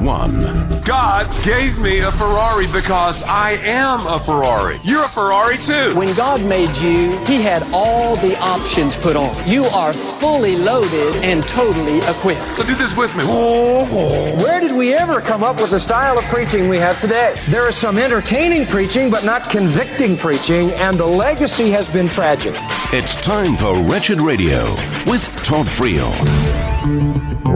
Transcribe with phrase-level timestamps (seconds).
[0.00, 0.42] one.
[0.82, 4.78] God gave me a Ferrari because I am a Ferrari.
[4.82, 5.94] You're a Ferrari too.
[5.96, 9.34] When God made you, He had all the options put on.
[9.48, 12.56] You are fully loaded and totally equipped.
[12.56, 13.24] So do this with me.
[13.24, 17.34] Where did we ever come up with the style of preaching we have today?
[17.48, 22.54] There is some entertaining preaching, but not convicting preaching, and the legacy has been tragic.
[22.92, 24.70] It's time for Wretched Radio
[25.06, 26.12] with Todd Friel.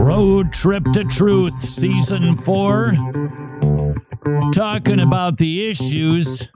[0.03, 2.91] Road Trip to Truth, Season 4.
[4.53, 6.49] Talking about the issues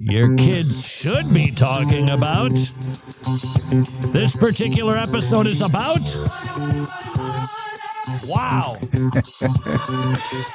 [0.00, 2.52] your kids should be talking about.
[4.12, 6.00] This particular episode is about.
[8.26, 8.78] Wow.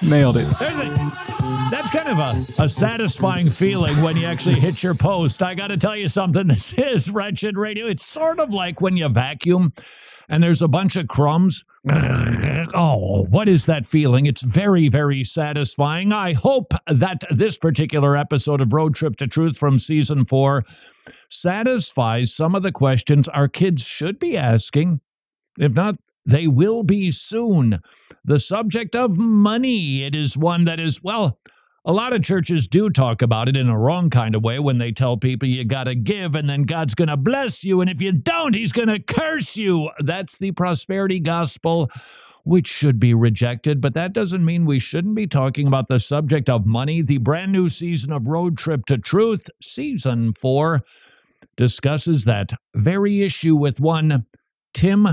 [0.02, 0.48] Nailed it.
[0.62, 5.44] A, that's kind of a, a satisfying feeling when you actually hit your post.
[5.44, 6.48] I got to tell you something.
[6.48, 7.86] This is Wretched Radio.
[7.86, 9.74] It's sort of like when you vacuum
[10.30, 11.64] and there's a bunch of crumbs.
[12.76, 14.28] Oh, what is that feeling?
[14.28, 16.14] It's very, very satisfying.
[16.14, 20.66] I hope that this particular episode of Road Trip to Truth from season four
[21.30, 25.02] satisfies some of the questions our kids should be asking.
[25.58, 25.96] If not,
[26.26, 27.80] they will be soon.
[28.24, 30.04] The subject of money.
[30.04, 31.40] It is one that is, well,
[31.90, 34.78] a lot of churches do talk about it in a wrong kind of way when
[34.78, 37.82] they tell people you got to give and then God's going to bless you.
[37.82, 39.90] And if you don't, he's going to curse you.
[39.98, 41.90] That's the prosperity gospel,
[42.44, 43.82] which should be rejected.
[43.82, 47.02] But that doesn't mean we shouldn't be talking about the subject of money.
[47.02, 50.82] The brand new season of Road Trip to Truth, season four,
[51.58, 54.28] discusses that very issue with one
[54.76, 55.08] Tim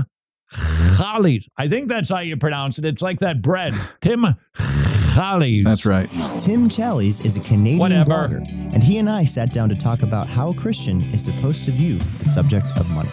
[0.53, 1.45] Challies.
[1.57, 2.85] I think that's how you pronounce it.
[2.85, 3.73] It's like that bread.
[3.99, 4.27] Tim
[5.17, 5.63] Challies.
[5.63, 6.07] That's right.
[6.39, 8.11] Tim Challies is a Canadian Whatever.
[8.11, 11.65] blogger, and he and I sat down to talk about how a Christian is supposed
[11.65, 13.09] to view the subject of money.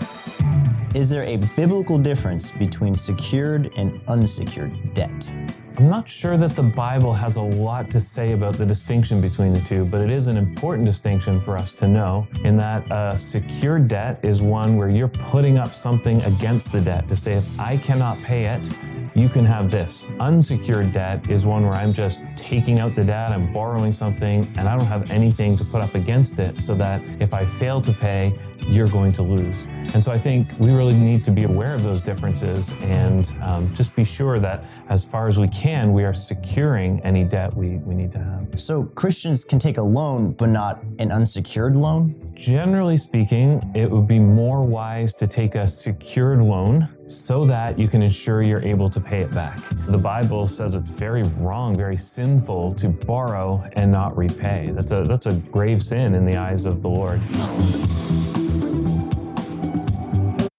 [0.95, 5.33] Is there a biblical difference between secured and unsecured debt?
[5.77, 9.53] I'm not sure that the Bible has a lot to say about the distinction between
[9.53, 13.17] the two, but it is an important distinction for us to know in that a
[13.17, 17.59] secured debt is one where you're putting up something against the debt to say, if
[17.59, 18.69] I cannot pay it,
[19.17, 20.09] you can have this.
[20.19, 24.69] Unsecured debt is one where I'm just taking out the debt, I'm borrowing something, and
[24.69, 27.93] I don't have anything to put up against it so that if I fail to
[27.93, 28.35] pay,
[28.67, 29.67] you're going to lose.
[29.93, 33.73] And so I think we really need to be aware of those differences and um,
[33.75, 37.79] just be sure that as far as we can, we are securing any debt we,
[37.79, 38.61] we need to have.
[38.61, 42.31] So Christians can take a loan, but not an unsecured loan?
[42.35, 47.89] Generally speaking, it would be more wise to take a secured loan so that you
[47.89, 49.59] can ensure you're able to pay it back.
[49.89, 54.71] The Bible says it's very wrong, very sinful to borrow and not repay.
[54.75, 57.23] That's a that's a grave sin in the eyes of the Lord.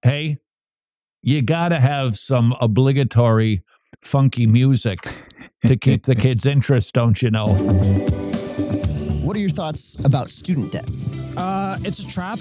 [0.01, 0.37] Hey,
[1.21, 3.63] you got to have some obligatory
[4.01, 4.99] funky music
[5.67, 7.53] to keep the kids' interest, don't you know?
[9.23, 10.87] What are your thoughts about student debt?
[11.35, 12.39] Uh, it's a trap.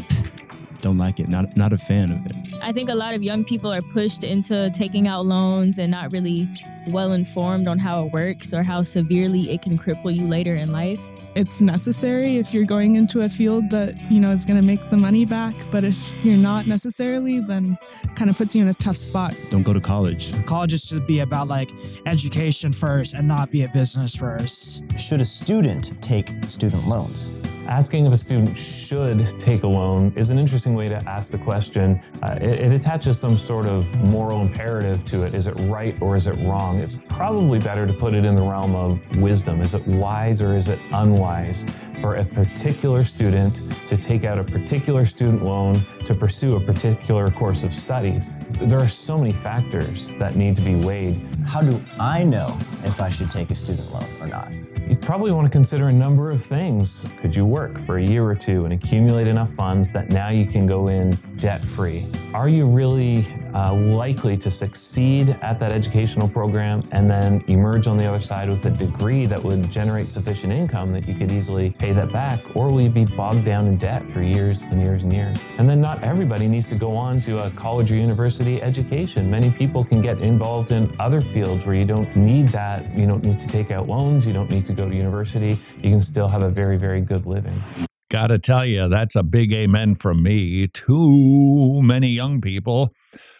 [0.84, 1.30] Don't like it.
[1.30, 2.36] Not not a fan of it.
[2.60, 6.12] I think a lot of young people are pushed into taking out loans and not
[6.12, 6.46] really
[6.88, 10.72] well informed on how it works or how severely it can cripple you later in
[10.72, 11.00] life.
[11.34, 14.90] It's necessary if you're going into a field that, you know, is going to make
[14.90, 17.78] the money back, but if you're not necessarily, then
[18.14, 19.34] kind of puts you in a tough spot.
[19.48, 20.34] Don't go to college.
[20.44, 21.70] Colleges should be about like
[22.04, 24.84] education first and not be a business first.
[24.98, 27.32] Should a student take student loans?
[27.66, 31.38] Asking if a student should take a loan is an interesting way to ask the
[31.38, 31.98] question.
[32.22, 35.34] Uh, it, it attaches some sort of moral imperative to it.
[35.34, 36.80] Is it right or is it wrong?
[36.80, 39.62] It's probably better to put it in the realm of wisdom.
[39.62, 41.64] Is it wise or is it unwise
[42.00, 47.30] for a particular student to take out a particular student loan to pursue a particular
[47.30, 48.30] course of studies?
[48.52, 51.16] There are so many factors that need to be weighed.
[51.46, 54.52] How do I know if I should take a student loan or not?
[54.86, 57.08] You'd probably want to consider a number of things.
[57.16, 60.44] Could you work for a year or two and accumulate enough funds that now you
[60.44, 62.06] can go in debt free?
[62.34, 63.24] Are you really
[63.54, 68.50] uh, likely to succeed at that educational program and then emerge on the other side
[68.50, 72.40] with a degree that would generate sufficient income that you could easily pay that back?
[72.54, 75.42] Or will you be bogged down in debt for years and years and years?
[75.56, 79.30] And then not everybody needs to go on to a college or university education.
[79.30, 82.92] Many people can get involved in other fields where you don't need that.
[82.94, 84.26] You don't need to take out loans.
[84.26, 85.58] You don't need to go to university.
[85.82, 87.62] You can still have a very, very good living.
[88.10, 90.68] Gotta tell you, that's a big amen from me.
[90.68, 92.92] Too many young people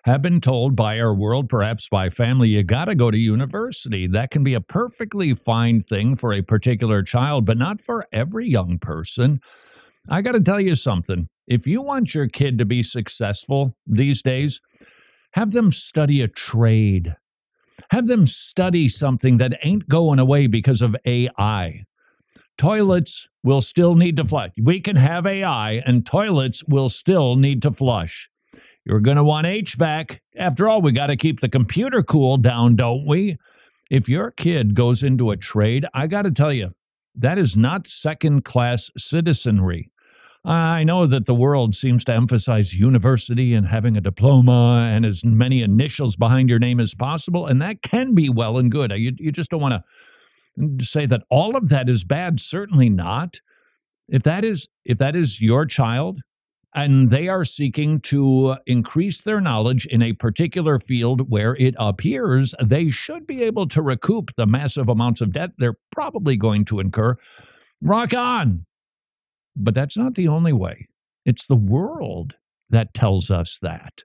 [0.05, 4.07] have been told by our world, perhaps by family, you gotta go to university.
[4.07, 8.49] That can be a perfectly fine thing for a particular child, but not for every
[8.49, 9.41] young person.
[10.09, 11.29] I gotta tell you something.
[11.47, 14.61] If you want your kid to be successful these days,
[15.35, 17.17] Have them study a trade.
[17.91, 21.85] Have them study something that ain't going away because of AI.
[22.57, 24.51] Toilets will still need to flush.
[24.63, 28.29] We can have AI, and toilets will still need to flush.
[28.85, 30.21] You're going to want HVAC.
[30.37, 33.37] After all, we got to keep the computer cool down, don't we?
[33.91, 36.73] If your kid goes into a trade, I got to tell you,
[37.17, 39.91] that is not second class citizenry.
[40.45, 45.25] I know that the world seems to emphasize university and having a diploma and as
[45.25, 48.93] many initials behind your name as possible, and that can be well and good.
[48.93, 49.83] You, you just don't want
[50.59, 52.41] to say that all of that is bad.
[52.41, 53.41] Certainly not.
[54.09, 56.21] If that is if that is your child
[56.75, 62.55] and they are seeking to increase their knowledge in a particular field where it appears
[62.63, 66.81] they should be able to recoup the massive amounts of debt they're probably going to
[66.81, 67.17] incur,
[67.81, 68.67] rock on.
[69.57, 70.89] But that's not the only way.
[71.25, 72.35] It's the world
[72.71, 74.03] that tells us that.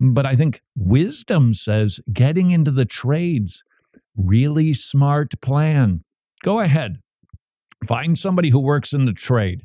[0.00, 3.62] But I think wisdom says getting into the trades,
[4.16, 6.04] really smart plan.
[6.44, 6.98] Go ahead,
[7.86, 9.62] find somebody who works in the trade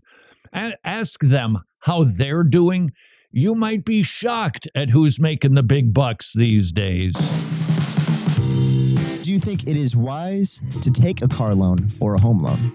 [0.51, 2.91] and ask them how they're doing.
[3.31, 7.13] You might be shocked at who's making the big bucks these days.
[9.23, 12.73] Do you think it is wise to take a car loan or a home loan?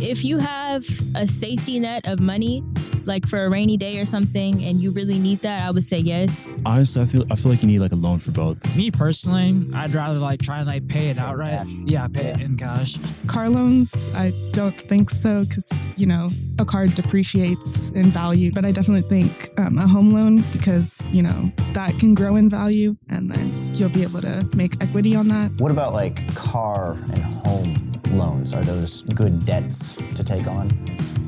[0.00, 0.86] If you have
[1.16, 2.62] a safety net of money,
[3.08, 5.98] like for a rainy day or something, and you really need that, I would say
[5.98, 6.44] yes.
[6.64, 8.58] Honestly, I feel I feel like you need like a loan for both.
[8.76, 11.66] Me personally, I'd rather like try and like pay it outright.
[11.66, 12.98] Yeah, pay it in cash.
[13.26, 16.28] Car loans, I don't think so because, you know,
[16.58, 18.52] a car depreciates in value.
[18.52, 22.50] But I definitely think um, a home loan because, you know, that can grow in
[22.50, 25.50] value and then you'll be able to make equity on that.
[25.58, 28.52] What about like car and home loans?
[28.52, 30.70] Are those good debts to take on?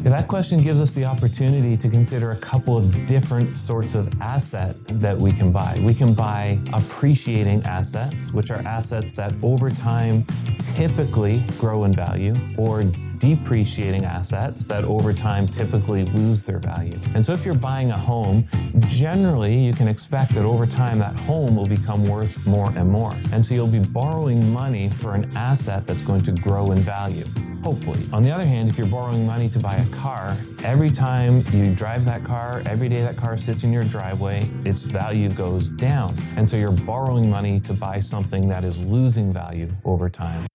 [0.03, 4.75] That question gives us the opportunity to consider a couple of different sorts of asset
[4.89, 5.79] that we can buy.
[5.85, 10.25] We can buy appreciating assets, which are assets that over time
[10.59, 12.83] typically grow in value, or
[13.21, 16.99] depreciating assets that over time typically lose their value.
[17.15, 18.49] And so if you're buying a home,
[18.87, 23.15] generally you can expect that over time that home will become worth more and more.
[23.33, 27.25] And so you'll be borrowing money for an asset that's going to grow in value.
[27.63, 28.01] Hopefully.
[28.11, 30.35] On the other hand, if you're borrowing money to buy a car,
[30.65, 34.85] every time you drive that car, every day that car sits in your driveway, its
[34.85, 36.17] value goes down.
[36.37, 40.47] And so you're borrowing money to buy something that is losing value over time.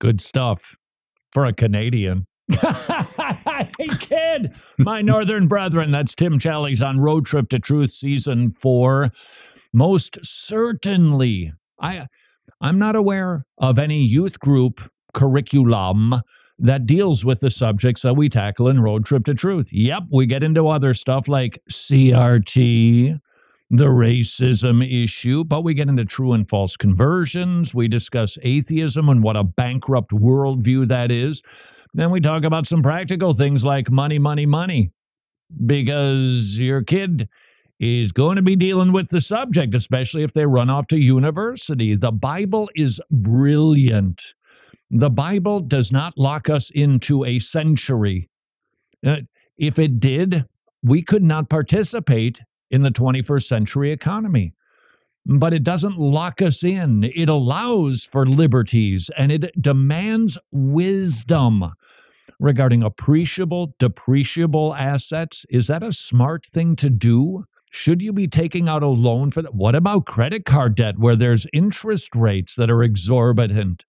[0.00, 0.74] Good stuff
[1.32, 2.26] for a Canadian.
[2.60, 5.90] hey, kid, my northern brethren.
[5.90, 9.08] That's Tim Challies on Road Trip to Truth Season 4.
[9.72, 12.06] Most certainly, I,
[12.60, 14.80] I'm not aware of any youth group
[15.14, 16.14] curriculum
[16.58, 19.72] that deals with the subjects that we tackle in Road Trip to Truth.
[19.72, 23.18] Yep, we get into other stuff like CRT,
[23.72, 27.74] the racism issue, but we get into true and false conversions.
[27.74, 31.42] We discuss atheism and what a bankrupt worldview that is.
[31.94, 34.92] Then we talk about some practical things like money, money, money,
[35.64, 37.30] because your kid
[37.80, 41.96] is going to be dealing with the subject, especially if they run off to university.
[41.96, 44.22] The Bible is brilliant.
[44.90, 48.28] The Bible does not lock us into a century.
[49.04, 49.16] Uh,
[49.56, 50.44] if it did,
[50.82, 52.42] we could not participate
[52.72, 54.54] in the 21st century economy.
[55.24, 57.04] But it doesn't lock us in.
[57.14, 61.72] It allows for liberties and it demands wisdom
[62.40, 65.46] regarding appreciable, depreciable assets.
[65.48, 67.44] Is that a smart thing to do?
[67.70, 69.54] Should you be taking out a loan for that?
[69.54, 73.84] What about credit card debt where there's interest rates that are exorbitant?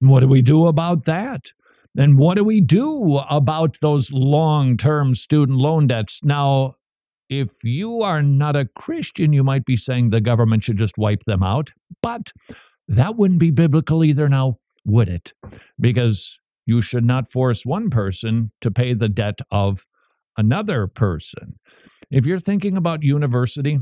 [0.00, 1.52] What do we do about that?
[1.96, 6.20] And what do we do about those long term student loan debts?
[6.24, 6.74] Now,
[7.28, 11.24] if you are not a Christian, you might be saying the government should just wipe
[11.24, 11.70] them out.
[12.02, 12.32] But
[12.88, 15.32] that wouldn't be biblical either now, would it?
[15.80, 19.84] Because you should not force one person to pay the debt of
[20.36, 21.58] another person.
[22.10, 23.78] If you're thinking about university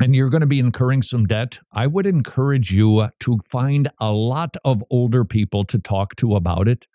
[0.00, 4.12] and you're going to be incurring some debt, I would encourage you to find a
[4.12, 6.86] lot of older people to talk to about it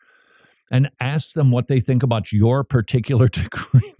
[0.71, 3.93] and ask them what they think about your particular degree.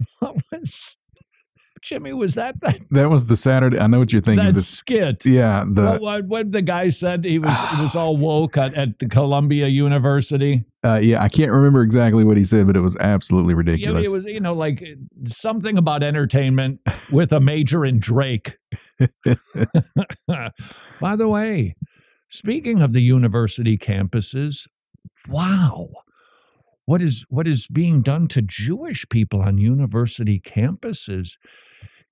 [1.82, 2.80] Jimmy, was that that?
[2.92, 3.78] That was the Saturday.
[3.78, 4.44] I know what you're thinking.
[4.46, 5.26] That the, skit.
[5.26, 5.64] Yeah.
[5.66, 8.98] The what, what, what the guy said he was he was all woke at, at
[9.00, 10.64] the Columbia University.
[10.84, 14.06] Uh, yeah, I can't remember exactly what he said, but it was absolutely Yeah, ridiculous.
[14.06, 14.82] it was you know like
[15.26, 18.56] something about entertainment with a major in Drake.
[21.00, 21.76] By the way,
[22.28, 24.68] speaking of the university campuses,
[25.28, 25.88] wow.
[26.84, 31.36] What is what is being done to Jewish people on university campuses?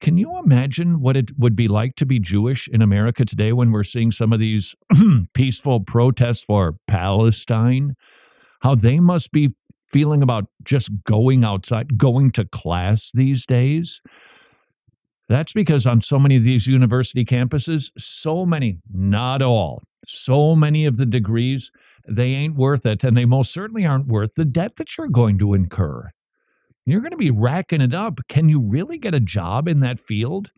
[0.01, 3.71] Can you imagine what it would be like to be Jewish in America today when
[3.71, 4.75] we're seeing some of these
[5.35, 7.95] peaceful protests for Palestine?
[8.61, 9.55] How they must be
[9.93, 14.01] feeling about just going outside, going to class these days?
[15.29, 20.87] That's because on so many of these university campuses, so many, not all, so many
[20.87, 21.71] of the degrees,
[22.11, 23.05] they ain't worth it.
[23.05, 26.11] And they most certainly aren't worth the debt that you're going to incur.
[26.85, 28.21] You're going to be racking it up.
[28.29, 30.51] Can you really get a job in that field?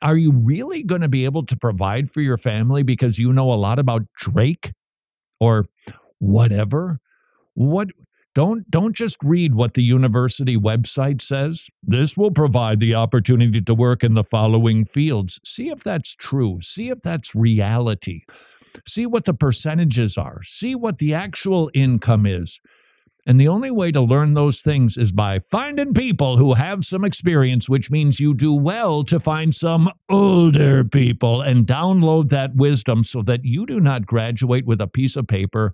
[0.00, 3.52] Are you really going to be able to provide for your family because you know
[3.52, 4.72] a lot about Drake
[5.40, 5.66] or
[6.18, 7.00] whatever?
[7.54, 7.88] What
[8.34, 11.68] don't don't just read what the university website says.
[11.82, 15.40] This will provide the opportunity to work in the following fields.
[15.44, 16.58] See if that's true.
[16.60, 18.22] See if that's reality.
[18.86, 20.42] See what the percentages are.
[20.42, 22.60] See what the actual income is.
[23.26, 27.04] And the only way to learn those things is by finding people who have some
[27.04, 33.02] experience, which means you do well to find some older people and download that wisdom
[33.02, 35.72] so that you do not graduate with a piece of paper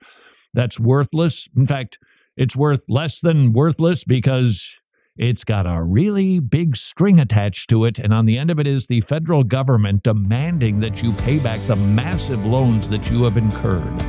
[0.54, 1.49] that's worthless.
[1.57, 1.99] In fact,
[2.37, 4.78] it's worth less than worthless because
[5.17, 8.67] it's got a really big string attached to it, and on the end of it
[8.67, 13.37] is the federal government demanding that you pay back the massive loans that you have
[13.37, 14.00] incurred.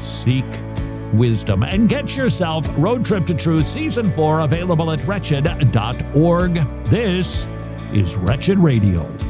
[0.00, 0.46] Seek
[1.12, 6.54] wisdom and get yourself Road Trip to Truth Season 4 available at wretched.org.
[6.86, 7.46] This
[7.92, 9.29] is Wretched Radio.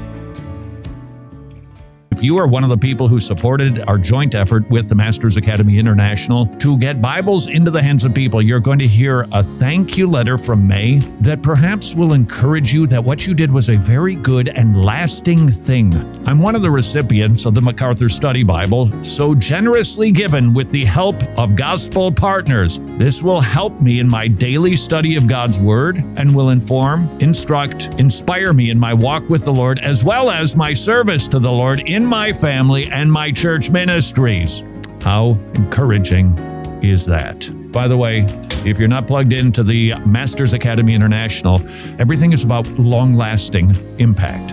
[2.22, 5.78] You are one of the people who supported our joint effort with the Masters Academy
[5.78, 9.96] International to get Bibles into the hands of people, you're going to hear a thank
[9.96, 13.78] you letter from May that perhaps will encourage you that what you did was a
[13.78, 15.94] very good and lasting thing.
[16.26, 20.84] I'm one of the recipients of the MacArthur Study Bible, so generously given with the
[20.84, 22.80] help of gospel partners.
[22.98, 27.94] This will help me in my daily study of God's Word and will inform, instruct,
[27.98, 31.50] inspire me in my walk with the Lord as well as my service to the
[31.50, 34.64] Lord in my family and my church ministries.
[35.00, 36.36] How encouraging
[36.82, 37.48] is that?
[37.70, 38.24] By the way,
[38.66, 41.62] if you're not plugged into the Masters Academy International,
[42.00, 44.52] everything is about long lasting impact.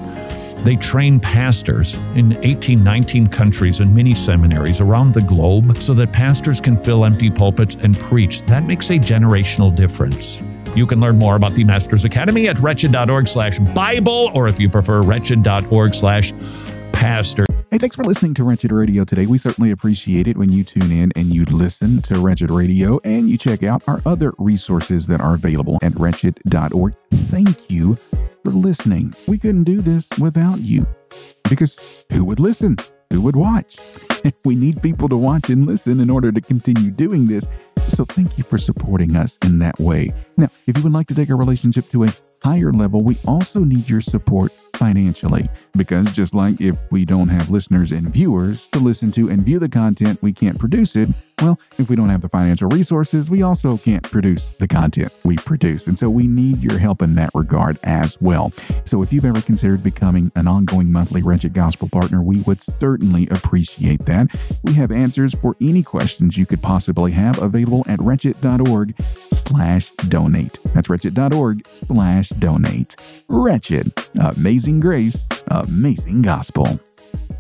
[0.64, 6.14] They train pastors in 18, 19 countries and many seminaries around the globe so that
[6.14, 8.44] pastors can fill empty pulpits and preach.
[8.44, 10.44] That makes a generational difference.
[10.76, 14.70] You can learn more about the Masters Academy at wretched.org slash Bible, or if you
[14.70, 16.34] prefer, wretched.org slash
[16.98, 17.46] pastor.
[17.70, 19.28] Hey, thanks for listening to Wretched Radio today.
[19.28, 23.30] We certainly appreciate it when you tune in and you listen to Wretched Radio and
[23.30, 26.96] you check out our other resources that are available at wretched.org.
[27.12, 28.00] Thank you
[28.44, 29.14] for listening.
[29.28, 30.88] We couldn't do this without you
[31.48, 31.80] because
[32.12, 32.78] who would listen?
[33.12, 33.78] Who would watch?
[34.44, 37.48] we need people to watch and listen in order to continue doing this.
[37.90, 40.12] So thank you for supporting us in that way.
[40.36, 42.10] Now, if you would like to take our relationship to a
[42.42, 45.48] higher level, we also need your support financially.
[45.76, 49.60] Because just like if we don't have listeners and viewers to listen to and view
[49.60, 51.10] the content, we can't produce it.
[51.42, 55.36] Well, if we don't have the financial resources, we also can't produce the content we
[55.36, 55.86] produce.
[55.86, 58.52] And so we need your help in that regard as well.
[58.86, 63.28] So if you've ever considered becoming an ongoing monthly Wretched Gospel partner, we would certainly
[63.30, 64.28] appreciate that.
[64.64, 68.96] We have answers for any questions you could possibly have available at wretched.org
[69.32, 70.58] slash donate.
[70.74, 72.96] That's wretched.org slash donate.
[73.28, 73.94] Wretched.
[74.20, 75.28] Amazing grace.
[75.50, 76.80] Amazing gospel.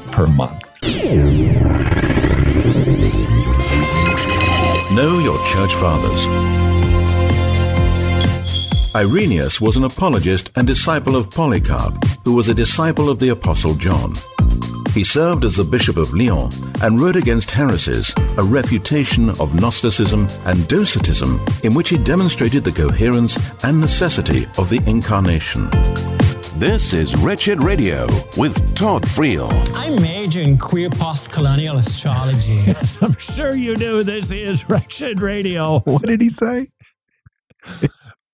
[0.00, 0.62] per month?
[4.92, 6.26] Know your church fathers.
[8.94, 13.74] Irenaeus was an apologist and disciple of Polycarp, who was a disciple of the Apostle
[13.74, 14.14] John.
[14.94, 16.50] He served as the Bishop of Lyon
[16.82, 22.72] and wrote against heresies, a refutation of Gnosticism and Docetism, in which he demonstrated the
[22.72, 25.70] coherence and necessity of the Incarnation.
[26.58, 29.48] This is Wretched Radio with Todd Friel.
[29.76, 32.54] I major in queer post-colonial astrology.
[32.66, 34.02] yes, I'm sure you do.
[34.02, 35.78] This is Wretched Radio.
[35.78, 36.68] What did he say?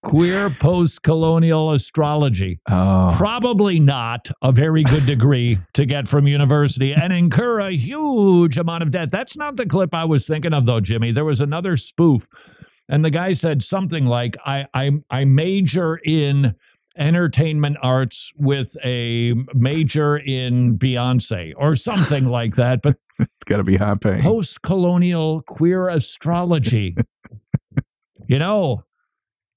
[0.03, 2.61] Queer post colonial astrology.
[2.71, 3.13] Oh.
[3.15, 8.85] Probably not a very good degree to get from university and incur a huge amount
[8.85, 9.11] of debt.
[9.11, 11.13] That's not the clip I was thinking of, though, Jimmy.
[11.13, 12.27] There was another spoof,
[12.89, 16.55] and the guy said something like, I, I, I major in
[16.97, 22.83] entertainment arts with a major in Beyonce or something like that.
[22.83, 24.21] But it's got to be high paying.
[24.21, 26.97] Post colonial queer astrology.
[28.27, 28.85] you know,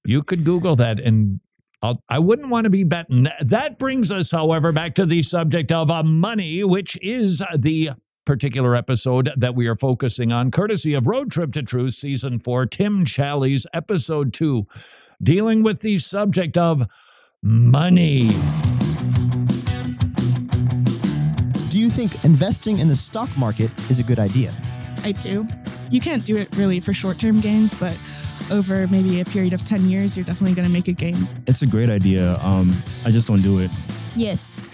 [0.04, 1.40] you could Google that and
[1.82, 3.28] I'll, I wouldn't want to be betting.
[3.40, 7.90] That brings us, however, back to the subject of uh, money, which is the
[8.24, 12.66] particular episode that we are focusing on, courtesy of Road Trip to Truth, Season 4,
[12.66, 14.66] Tim Challies, Episode 2,
[15.22, 16.86] dealing with the subject of
[17.42, 18.28] money.
[21.68, 24.54] Do you think investing in the stock market is a good idea?
[25.04, 25.46] I do.
[25.90, 27.96] You can't do it really for short term gains, but
[28.50, 31.28] over maybe a period of 10 years, you're definitely going to make a gain.
[31.46, 32.38] It's a great idea.
[32.40, 33.70] Um, I just don't do it.
[34.16, 34.66] Yes.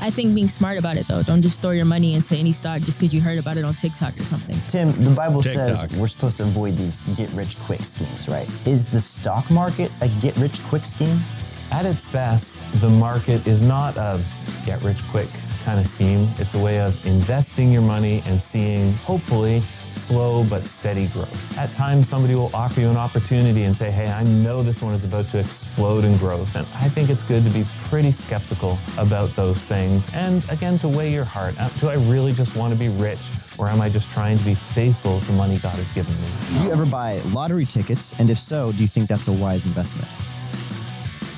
[0.00, 1.22] I think being smart about it though.
[1.22, 3.74] Don't just store your money into any stock just because you heard about it on
[3.74, 4.58] TikTok or something.
[4.66, 5.76] Tim, the Bible TikTok.
[5.76, 8.48] says we're supposed to avoid these get rich quick schemes, right?
[8.66, 11.22] Is the stock market a get rich quick scheme?
[11.70, 14.20] At its best, the market is not a
[14.66, 15.28] get rich quick
[15.62, 16.28] kind of scheme.
[16.38, 21.56] It's a way of investing your money and seeing, hopefully, slow but steady growth.
[21.56, 24.94] At times, somebody will offer you an opportunity and say, Hey, I know this one
[24.94, 26.56] is about to explode in growth.
[26.56, 30.10] And I think it's good to be pretty skeptical about those things.
[30.12, 31.54] And again, to weigh your heart.
[31.60, 34.44] Uh, Do I really just want to be rich, or am I just trying to
[34.44, 36.28] be faithful to the money God has given me?
[36.56, 38.12] Do you ever buy lottery tickets?
[38.18, 40.08] And if so, do you think that's a wise investment?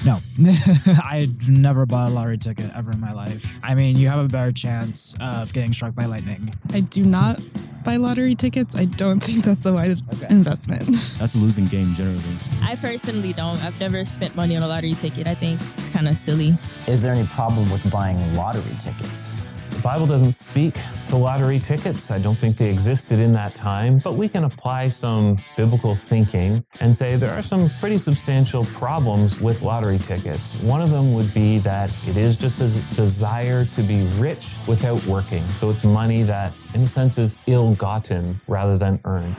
[0.04, 0.18] No,
[0.86, 3.60] I never bought a lottery ticket ever in my life.
[3.62, 6.52] I mean, you have a better chance of getting struck by lightning.
[6.72, 7.40] I do not
[7.84, 8.74] buy lottery tickets.
[8.74, 10.88] I don't think that's a wise investment.
[11.18, 12.22] That's a losing game generally.
[12.62, 13.62] I personally don't.
[13.62, 15.26] I've never spent money on a lottery ticket.
[15.26, 16.56] I think it's kind of silly.
[16.86, 19.34] Is there any problem with buying lottery tickets?
[19.72, 20.76] The Bible doesn't speak
[21.08, 22.10] to lottery tickets.
[22.10, 26.64] I don't think they existed in that time, but we can apply some biblical thinking
[26.80, 30.54] and say there are some pretty substantial problems with lottery tickets.
[30.56, 35.04] One of them would be that it is just a desire to be rich without
[35.06, 35.48] working.
[35.50, 39.36] So it's money that, in a sense, is ill gotten rather than earned.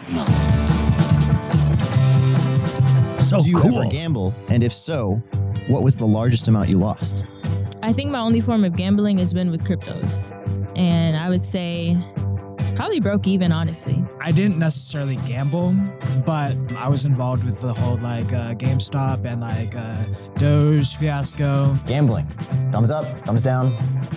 [3.23, 3.79] So do you cool.
[3.79, 4.33] ever gamble?
[4.49, 5.21] And if so,
[5.67, 7.25] what was the largest amount you lost?
[7.83, 10.31] I think my only form of gambling has been with cryptos.
[10.77, 11.97] And I would say
[12.75, 14.03] probably broke even, honestly.
[14.19, 15.75] I didn't necessarily gamble,
[16.25, 20.03] but I was involved with the whole like uh, GameStop and like uh,
[20.37, 21.75] Doge fiasco.
[21.85, 22.25] Gambling.
[22.71, 23.71] Thumbs up, thumbs down.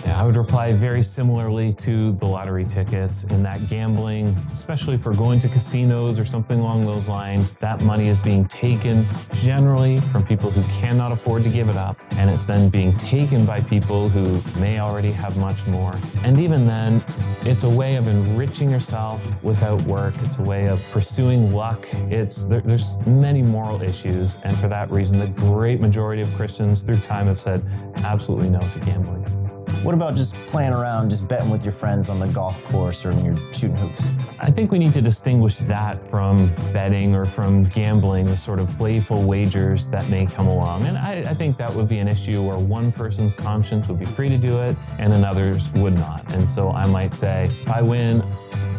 [0.05, 5.13] Yeah, I would reply very similarly to the lottery tickets in that gambling, especially for
[5.13, 10.25] going to casinos or something along those lines, that money is being taken generally from
[10.25, 14.09] people who cannot afford to give it up, and it's then being taken by people
[14.09, 15.95] who may already have much more.
[16.23, 17.03] And even then,
[17.41, 20.15] it's a way of enriching yourself without work.
[20.23, 21.85] It's a way of pursuing luck.
[22.09, 26.83] It's there, there's many moral issues, and for that reason, the great majority of Christians
[26.83, 27.63] through time have said
[27.97, 29.36] absolutely no to gambling.
[29.83, 33.13] What about just playing around, just betting with your friends on the golf course or
[33.13, 34.07] when you're shooting hoops?
[34.39, 38.69] I think we need to distinguish that from betting or from gambling, the sort of
[38.77, 40.85] playful wagers that may come along.
[40.85, 44.05] And I, I, think that would be an issue where one person's conscience would be
[44.05, 46.23] free to do it and another's would not.
[46.31, 48.21] And so I might say, if I win,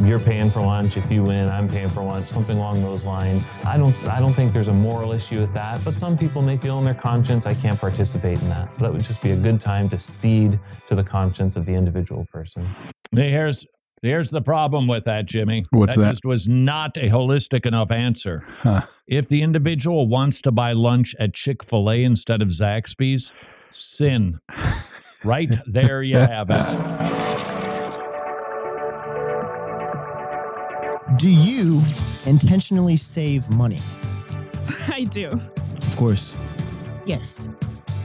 [0.03, 0.97] you're paying for lunch.
[0.97, 2.29] If you win, I'm paying for lunch.
[2.29, 3.47] Something along those lines.
[3.65, 3.95] I don't.
[4.07, 5.85] I don't think there's a moral issue with that.
[5.85, 8.73] But some people may feel in their conscience, I can't participate in that.
[8.73, 11.75] So that would just be a good time to cede to the conscience of the
[11.75, 12.67] individual person.
[13.13, 13.67] Here's
[14.03, 15.65] Here's the problem with that, Jimmy.
[15.71, 16.03] What's that?
[16.03, 16.11] that?
[16.11, 18.45] just was not a holistic enough answer.
[18.61, 18.83] Huh.
[19.09, 23.33] If the individual wants to buy lunch at Chick fil A instead of Zaxby's,
[23.71, 24.39] sin.
[25.25, 27.08] Right there you have it.
[31.17, 31.83] Do you
[32.27, 33.83] intentionally save money?
[34.89, 35.41] I do.
[35.87, 36.37] Of course.
[37.07, 37.49] Yes.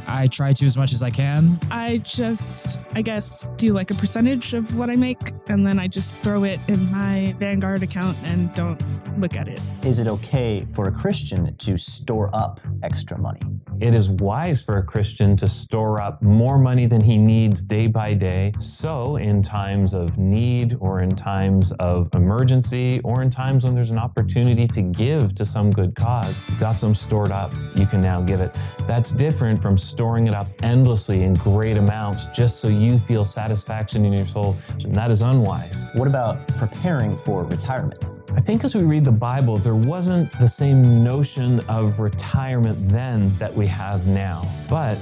[0.08, 1.60] I try to as much as I can.
[1.72, 5.88] I just, I guess, do like a percentage of what I make, and then I
[5.88, 8.82] just throw it in my Vanguard account and don't
[9.20, 9.60] look at it.
[9.84, 13.42] Is it okay for a Christian to store up extra money?
[13.80, 17.88] It is wise for a Christian to store up more money than he needs day
[17.88, 18.54] by day.
[18.58, 23.92] So, in times of need, or in times of emergency, or in times when there's
[23.92, 28.00] an opportunity to give to some good cause, you've got some stored up, you can
[28.00, 28.56] now give it.
[28.88, 34.06] That's different from storing it up endlessly in great amounts just so you feel satisfaction
[34.06, 34.56] in your soul.
[34.84, 35.86] And that is unwise.
[35.94, 38.10] What about preparing for retirement?
[38.36, 43.32] I think as we read the Bible, there wasn't the same notion of retirement then
[43.38, 44.42] that we have now.
[44.68, 44.98] But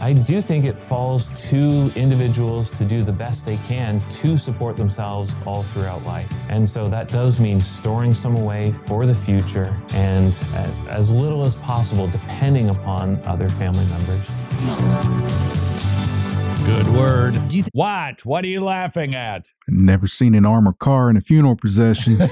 [0.00, 4.76] I do think it falls to individuals to do the best they can to support
[4.76, 6.32] themselves all throughout life.
[6.48, 11.44] And so that does mean storing some away for the future and uh, as little
[11.44, 14.24] as possible depending upon other family members.
[16.64, 17.36] Good word.
[17.72, 18.24] what?
[18.24, 19.46] What are you laughing at?
[19.66, 22.18] Never seen an armored car in a funeral procession.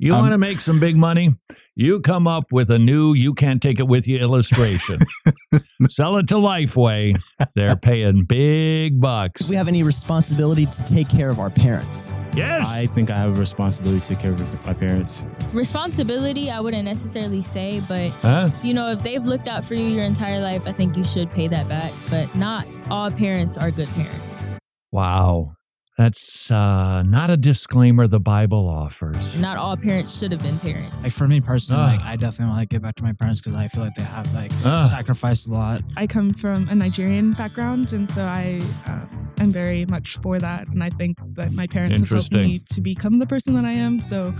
[0.00, 1.34] You Um, want to make some big money?
[1.74, 5.00] You come up with a new you can't take it with you illustration.
[5.88, 7.20] Sell it to Lifeway.
[7.56, 9.42] They're paying big bucks.
[9.46, 12.12] Do we have any responsibility to take care of our parents?
[12.34, 12.68] Yes.
[12.68, 15.24] I think I have a responsibility to take care of my parents.
[15.52, 18.50] Responsibility, I wouldn't necessarily say, but Huh?
[18.62, 21.28] you know, if they've looked out for you your entire life, I think you should
[21.30, 21.92] pay that back.
[22.08, 24.52] But not all parents are good parents.
[24.92, 25.54] Wow.
[25.98, 29.34] That's uh, not a disclaimer the Bible offers.
[29.34, 31.02] Not all parents should have been parents.
[31.02, 31.86] Like for me personally, Ah.
[31.96, 34.04] like I definitely want to give back to my parents because I feel like they
[34.04, 34.84] have like Ah.
[34.84, 35.82] sacrificed a lot.
[35.96, 40.68] I come from a Nigerian background, and so I um, am very much for that.
[40.68, 43.72] And I think that my parents have helped me to become the person that I
[43.72, 44.00] am.
[44.00, 44.30] So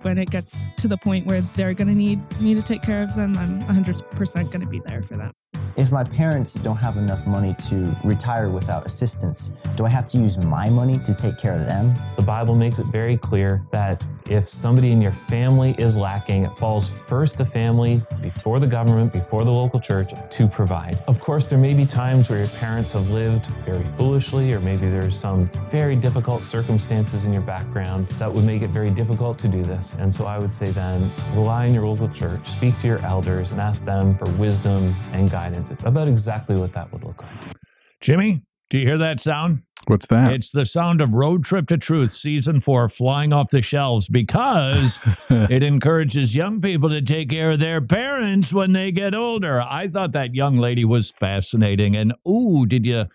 [0.00, 3.02] when it gets to the point where they're going to need me to take care
[3.02, 5.32] of them, I'm 100% going to be there for them.
[5.74, 10.18] If my parents don't have enough money to retire without assistance, do I have to
[10.18, 11.94] use my money to take care of them?
[12.16, 16.56] The Bible makes it very clear that if somebody in your family is lacking, it
[16.58, 20.98] falls first to family, before the government, before the local church to provide.
[21.08, 24.90] Of course, there may be times where your parents have lived very foolishly, or maybe
[24.90, 29.48] there's some very difficult circumstances in your background that would make it very difficult to
[29.48, 29.96] do this.
[29.98, 33.52] And so I would say then rely on your local church, speak to your elders,
[33.52, 37.56] and ask them for wisdom and guidance about exactly what that would look like.
[38.00, 39.62] Jimmy, do you hear that sound?
[39.86, 40.32] What's that?
[40.32, 45.00] It's the sound of Road Trip to Truth season four flying off the shelves because
[45.30, 49.60] it encourages young people to take care of their parents when they get older.
[49.60, 51.96] I thought that young lady was fascinating.
[51.96, 53.06] And ooh, did you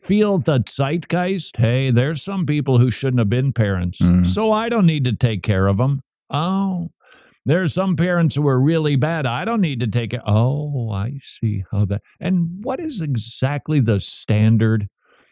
[0.00, 1.56] feel the zeitgeist?
[1.56, 4.26] Hey, there's some people who shouldn't have been parents, mm.
[4.26, 6.02] so I don't need to take care of them.
[6.28, 6.90] Oh,
[7.46, 9.24] there are some parents who are really bad.
[9.24, 10.20] I don't need to take it.
[10.26, 12.02] Oh, I see how that.
[12.18, 14.88] And what is exactly the standard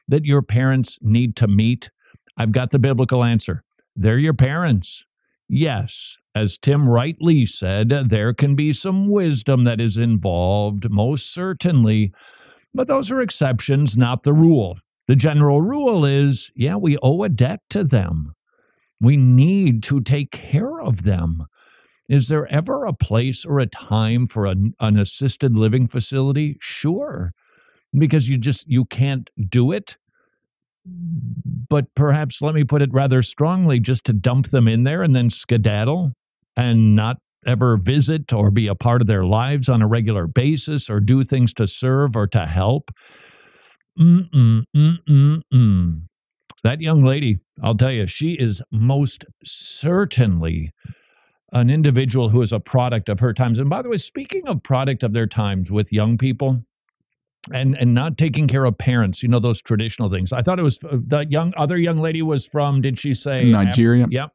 [0.07, 1.91] that your parents need to meet?
[2.37, 3.65] I've got the biblical answer.
[3.97, 5.05] They're your parents.
[5.49, 12.13] Yes, as Tim rightly said, there can be some wisdom that is involved, most certainly,
[12.73, 14.79] but those are exceptions, not the rule.
[15.09, 18.35] The general rule is yeah, we owe a debt to them.
[19.01, 21.45] We need to take care of them.
[22.09, 26.59] Is there ever a place or a time for an, an assisted living facility?
[26.61, 27.33] Sure.
[27.97, 29.97] Because you just you can't do it.
[30.85, 35.17] But perhaps let me put it rather strongly just to dump them in there and
[35.17, 36.13] then skedaddle
[36.57, 40.91] and not ever visit or be a part of their lives on a regular basis
[40.91, 42.91] or do things to serve or to help.
[43.99, 46.03] Mm-mm, mm.
[46.65, 50.71] That young lady, I'll tell you, she is most certainly
[51.55, 53.59] an individual who is a product of her times.
[53.59, 56.63] And by the way, speaking of product of their times with young people
[57.53, 60.33] and and not taking care of parents, you know those traditional things.
[60.33, 62.81] I thought it was uh, the young other young lady was from.
[62.81, 64.07] Did she say Nigeria.
[64.11, 64.31] Yep.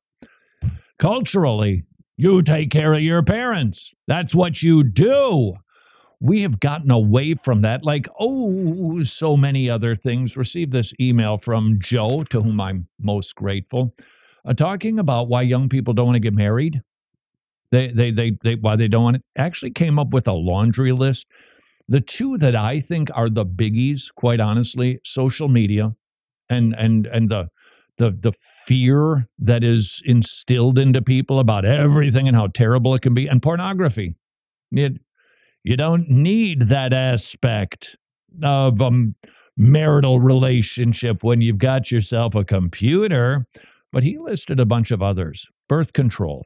[0.98, 1.84] Culturally,
[2.18, 3.94] you take care of your parents.
[4.08, 5.56] That's what you do.
[6.22, 10.36] We have gotten away from that, like, oh, so many other things.
[10.36, 13.96] Received this email from Joe, to whom I'm most grateful,
[14.46, 16.82] uh, talking about why young people don't want to get married.
[17.72, 19.24] They, they, they, they, why they don't want it.
[19.38, 21.28] Actually, came up with a laundry list.
[21.88, 25.96] The two that I think are the biggies, quite honestly, social media,
[26.50, 27.50] and and and the
[27.98, 28.32] the the
[28.66, 33.42] fear that is instilled into people about everything and how terrible it can be, and
[33.42, 34.16] pornography.
[34.72, 35.00] It,
[35.64, 37.96] you don't need that aspect
[38.44, 38.92] of a
[39.58, 43.46] marital relationship when you've got yourself a computer.
[43.92, 46.46] But he listed a bunch of others birth control,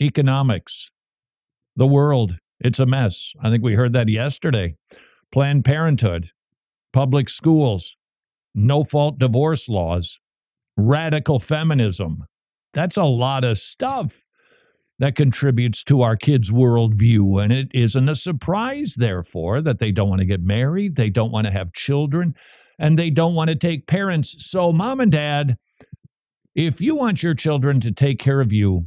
[0.00, 0.90] economics,
[1.76, 2.38] the world.
[2.60, 3.32] It's a mess.
[3.42, 4.76] I think we heard that yesterday.
[5.32, 6.30] Planned Parenthood,
[6.92, 7.96] public schools,
[8.54, 10.20] no fault divorce laws,
[10.76, 12.24] radical feminism.
[12.72, 14.22] That's a lot of stuff
[14.98, 17.42] that contributes to our kids' worldview.
[17.42, 21.32] And it isn't a surprise, therefore, that they don't want to get married, they don't
[21.32, 22.34] want to have children,
[22.78, 24.36] and they don't want to take parents.
[24.50, 25.56] So, mom and dad,
[26.54, 28.86] if you want your children to take care of you,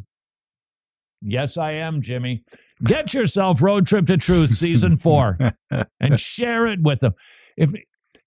[1.22, 2.44] yes, I am, Jimmy.
[2.84, 5.38] Get yourself Road Trip to Truth season four
[6.00, 7.14] and share it with them.
[7.58, 7.72] If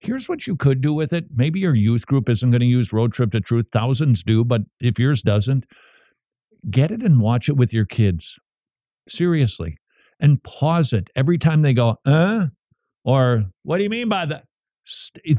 [0.01, 2.93] here's what you could do with it, maybe your youth group isn't going to use
[2.93, 3.69] Road Trip to Truth.
[3.73, 5.67] Thousands do, but if yours doesn't,
[6.71, 8.39] get it and watch it with your kids.
[9.09, 9.77] Seriously.
[10.19, 12.47] And pause it every time they go, uh,
[13.05, 14.45] or what do you mean by that?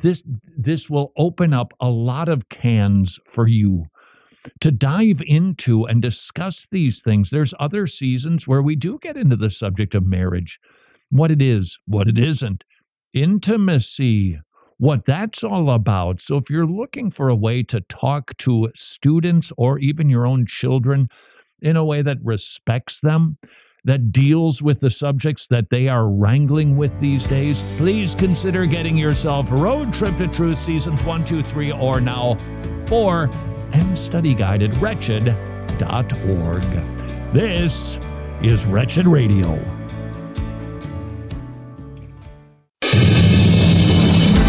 [0.01, 0.23] This
[0.57, 3.85] this will open up a lot of cans for you
[4.60, 7.30] to dive into and discuss these things.
[7.30, 10.60] There's other seasons where we do get into the subject of marriage,
[11.10, 12.63] what it is, what it isn't,
[13.13, 14.39] intimacy,
[14.77, 16.19] what that's all about.
[16.19, 20.45] So if you're looking for a way to talk to students or even your own
[20.45, 21.08] children
[21.62, 23.38] in a way that respects them,
[23.84, 28.95] that deals with the subjects that they are wrangling with these days, please consider getting
[28.95, 32.38] yourself Road Trip to Truth Seasons 1, 2, 3, or now
[32.88, 33.30] 4
[33.73, 36.62] and study guide at wretched.org.
[37.34, 37.99] This
[38.41, 39.60] is Wretched Radio.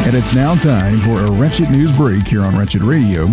[0.04, 3.28] And it's now time for a Wretched News Break here on Wretched Radio.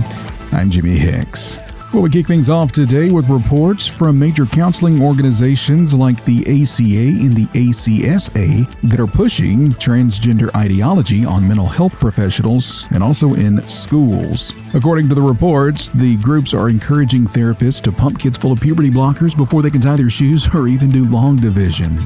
[0.51, 1.59] I'm Jimmy Hicks.
[1.91, 7.25] Well, we kick things off today with reports from major counseling organizations like the ACA
[7.25, 13.67] and the ACSA that are pushing transgender ideology on mental health professionals and also in
[13.67, 14.53] schools.
[14.75, 18.91] According to the reports, the groups are encouraging therapists to pump kids full of puberty
[18.91, 21.97] blockers before they can tie their shoes or even do long division.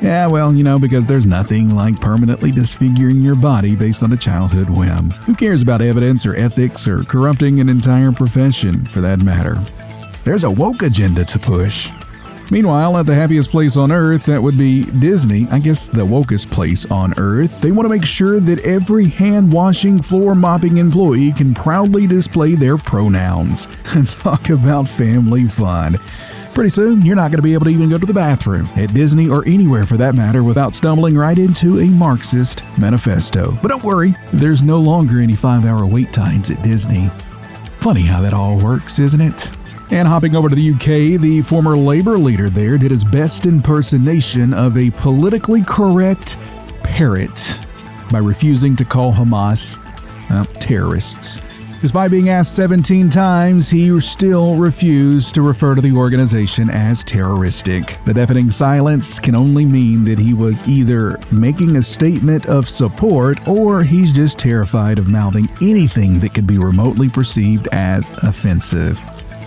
[0.00, 4.16] Yeah, well, you know, because there's nothing like permanently disfiguring your body based on a
[4.16, 5.10] childhood whim.
[5.26, 9.58] Who cares about evidence or ethics or corrupting an entire profession, for that matter?
[10.24, 11.90] There's a woke agenda to push.
[12.50, 16.50] Meanwhile, at the happiest place on earth, that would be Disney, I guess the wokest
[16.50, 21.32] place on earth, they want to make sure that every hand washing, floor mopping employee
[21.32, 25.98] can proudly display their pronouns and talk about family fun.
[26.54, 28.92] Pretty soon, you're not going to be able to even go to the bathroom at
[28.92, 33.56] Disney or anywhere for that matter without stumbling right into a Marxist manifesto.
[33.62, 37.08] But don't worry, there's no longer any five hour wait times at Disney.
[37.78, 39.48] Funny how that all works, isn't it?
[39.92, 44.52] And hopping over to the UK, the former Labour leader there did his best impersonation
[44.52, 46.36] of a politically correct
[46.82, 47.58] parrot
[48.10, 49.78] by refusing to call Hamas
[50.30, 51.38] uh, terrorists.
[51.80, 57.96] Despite being asked 17 times, he still refused to refer to the organization as terroristic.
[58.04, 63.48] The deafening silence can only mean that he was either making a statement of support
[63.48, 69.00] or he's just terrified of mouthing anything that could be remotely perceived as offensive,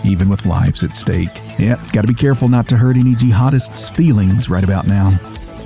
[0.04, 1.30] even with lives at stake.
[1.60, 5.16] Yep, gotta be careful not to hurt any jihadists' feelings right about now.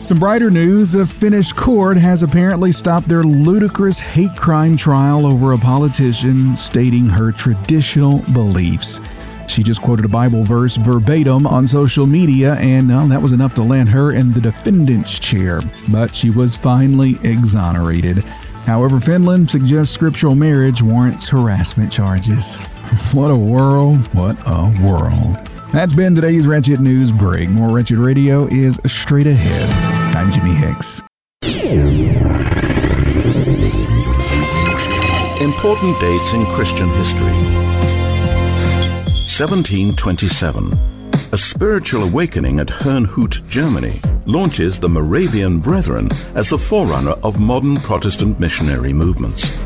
[0.09, 5.53] Some brighter news a Finnish court has apparently stopped their ludicrous hate crime trial over
[5.53, 9.03] a politician stating her traditional beliefs.
[9.49, 13.55] She just quoted a Bible verse verbatim on social media, and well, that was enough
[13.57, 15.61] to land her in the defendant's chair.
[15.91, 18.21] But she was finally exonerated.
[18.65, 22.63] However, Finland suggests scriptural marriage warrants harassment charges.
[23.13, 25.37] What a world, what a world.
[25.71, 27.51] That's been today's Wretched News Break.
[27.51, 29.98] More Wretched Radio is straight ahead.
[30.19, 31.01] I'm Jimmy Hicks.
[35.41, 37.31] Important dates in Christian history.
[39.39, 40.73] 1727.
[41.33, 47.77] A spiritual awakening at Herrnhut, Germany, launches the Moravian Brethren as the forerunner of modern
[47.77, 49.61] Protestant missionary movements.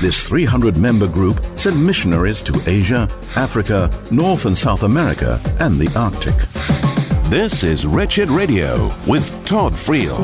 [0.00, 5.92] This 300 member group sent missionaries to Asia, Africa, North and South America, and the
[5.98, 6.36] Arctic.
[7.30, 10.16] This is Wretched Radio with Todd Friel.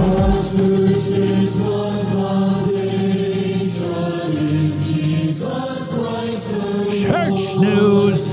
[7.03, 8.33] Church news.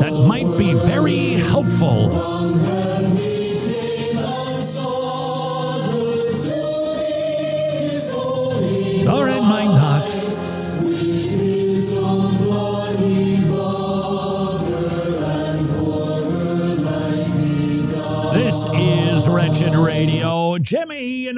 [0.00, 2.36] That might be very helpful.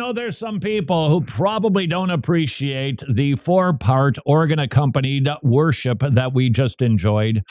[0.08, 6.32] Know, there's some people who probably don't appreciate the four part organ accompanied worship that
[6.32, 7.44] we just enjoyed.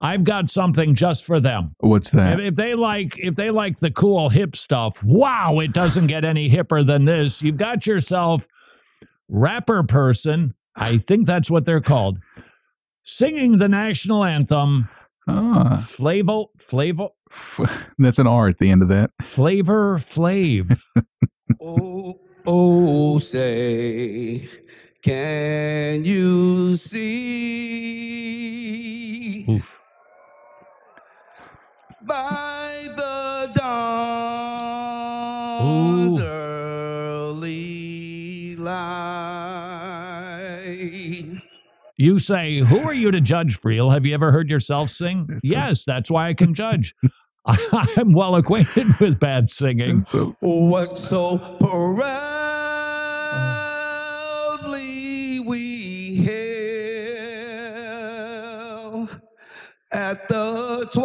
[0.00, 1.74] I've got something just for them.
[1.80, 2.40] What's that?
[2.40, 6.48] If, they like if they like the cool hip stuff, wow, it doesn't get any
[6.48, 7.42] hipper than this.
[7.42, 8.46] You've got yourself
[9.28, 12.18] rapper person, I think that's what they're called,
[13.04, 14.88] singing the national anthem.
[15.26, 15.82] Ah.
[15.82, 17.10] Flavo, Flavo,
[17.98, 19.10] That's an R at the end of that.
[19.22, 20.78] Flavor Flav.
[21.60, 24.48] Oh, oh, say,
[25.02, 27.04] Can you see
[32.02, 33.50] by the
[35.54, 37.36] dawn's early
[38.56, 39.00] light?
[41.96, 43.92] You say, Who are you to judge, Friel?
[43.92, 45.38] Have you ever heard yourself sing?
[45.42, 46.94] yes, that's why I can judge.
[47.46, 50.00] I'm well acquainted with bad singing.
[50.40, 52.00] What so proudly
[55.40, 56.30] we hail
[59.92, 61.04] at the twilight's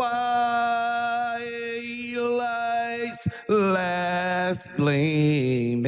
[3.50, 5.80] last gleaming.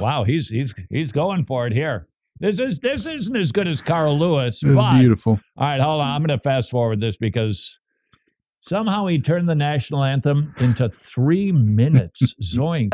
[0.00, 2.08] Wow, he's he's he's going for it here.
[2.40, 5.38] This is this isn't as good as Carl Lewis, That's but beautiful.
[5.56, 6.08] All right, hold on.
[6.08, 7.77] I'm going to fast forward this because
[8.68, 12.34] somehow he turned the national anthem into three minutes.
[12.42, 12.92] Zoink.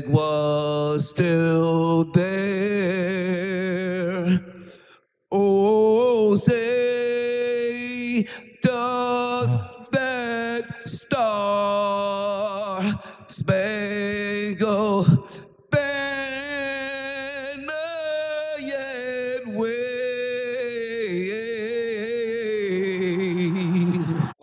[0.00, 3.60] flag was still there.
[5.30, 8.26] Oh, say,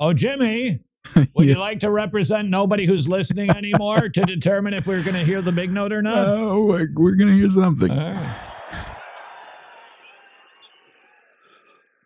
[0.08, 0.80] Oh, Jimmy,
[1.36, 5.26] would you like to represent nobody who's listening anymore to determine if we're going to
[5.26, 6.30] hear the big note or not?
[6.30, 7.91] Oh, we're- we're going to hear something.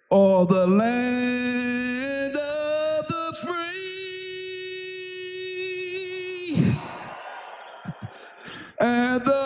[0.09, 3.37] All the land of the
[6.57, 6.73] free
[8.79, 9.40] and the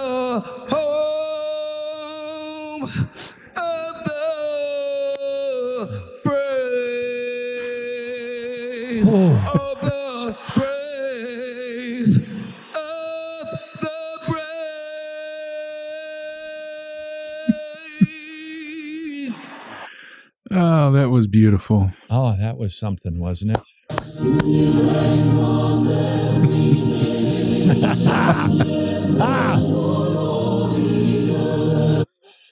[20.96, 21.92] that was beautiful.
[22.10, 23.64] Oh, that was something, wasn't it?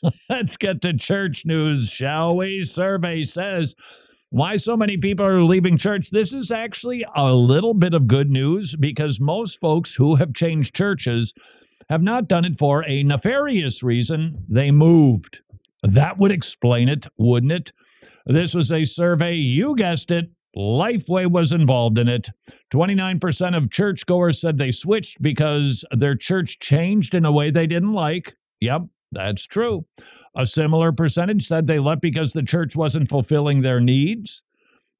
[0.30, 2.64] Let's get to church news, shall we?
[2.64, 3.76] Survey says
[4.30, 6.10] why so many people are leaving church.
[6.10, 10.76] This is actually a little bit of good news because most folks who have changed
[10.76, 11.34] churches
[11.90, 14.44] have not done it for a nefarious reason.
[14.50, 15.42] They moved.
[15.84, 17.72] That would explain it, wouldn't it?
[18.26, 20.30] This was a survey, you guessed it.
[20.56, 22.30] Lifeway was involved in it.
[22.72, 27.94] 29% of churchgoers said they switched because their church changed in a way they didn't
[27.94, 28.36] like.
[28.62, 29.86] Yep, that's true.
[30.36, 34.42] A similar percentage said they left because the church wasn't fulfilling their needs.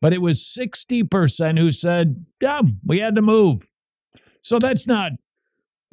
[0.02, 3.68] But it was 60% who said, yeah, we had to move.
[4.42, 5.14] So that's not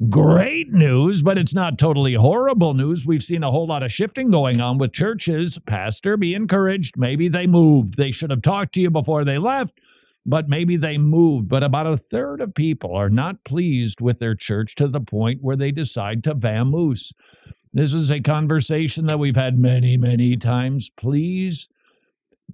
[0.09, 3.05] great news, but it's not totally horrible news.
[3.05, 5.59] We've seen a whole lot of shifting going on with churches.
[5.65, 6.97] Pastor, be encouraged.
[6.97, 7.97] Maybe they moved.
[7.97, 9.79] They should have talked to you before they left,
[10.25, 11.49] but maybe they moved.
[11.49, 15.41] But about a third of people are not pleased with their church to the point
[15.41, 17.13] where they decide to vamoose.
[17.73, 20.89] This is a conversation that we've had many, many times.
[20.89, 21.69] Please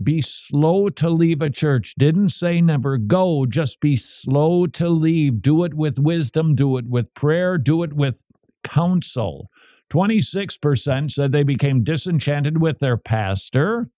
[0.03, 1.95] be slow to leave a church.
[1.97, 5.41] Didn't say never go, just be slow to leave.
[5.41, 8.23] Do it with wisdom, do it with prayer, do it with
[8.63, 9.49] counsel.
[9.89, 13.89] 26% said they became disenchanted with their pastor.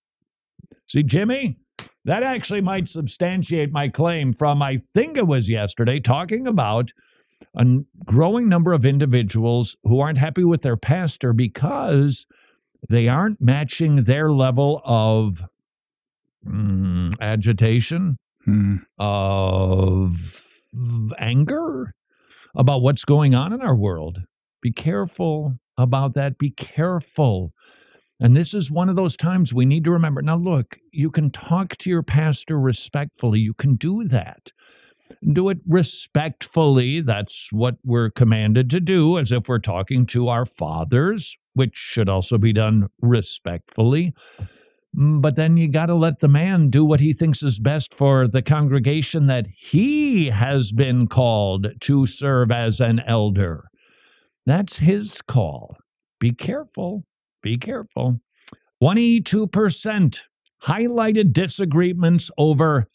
[0.88, 1.58] See, Jimmy,
[2.06, 6.92] that actually might substantiate my claim from, I think it was yesterday, talking about
[7.56, 7.66] a
[8.06, 12.26] growing number of individuals who aren't happy with their pastor because
[12.88, 15.44] they aren't matching their level of
[16.46, 18.18] mm, agitation,
[18.98, 20.36] of
[21.20, 21.94] anger
[22.56, 24.20] about what's going on in our world.
[24.62, 26.38] Be careful about that.
[26.38, 27.52] Be careful.
[28.20, 30.22] And this is one of those times we need to remember.
[30.22, 33.40] Now, look, you can talk to your pastor respectfully.
[33.40, 34.52] You can do that.
[35.32, 37.02] Do it respectfully.
[37.02, 42.10] That's what we're commanded to do, as if we're talking to our fathers, which should
[42.10, 44.14] also be done respectfully.
[44.98, 47.94] Mm, But then you got to let the man do what he thinks is best
[47.94, 53.66] for the congregation that he has been called to serve as an elder.
[54.46, 55.78] That's his call.
[56.20, 57.04] Be careful.
[57.42, 58.20] Be careful.
[58.82, 60.22] 22%
[60.64, 62.88] highlighted disagreements over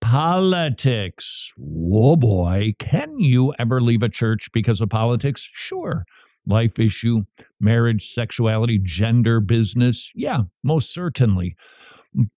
[0.00, 1.52] politics.
[1.56, 2.74] Whoa, boy.
[2.78, 5.48] Can you ever leave a church because of politics?
[5.52, 6.04] Sure.
[6.46, 7.24] Life issue,
[7.60, 10.10] marriage, sexuality, gender, business.
[10.14, 11.56] Yeah, most certainly.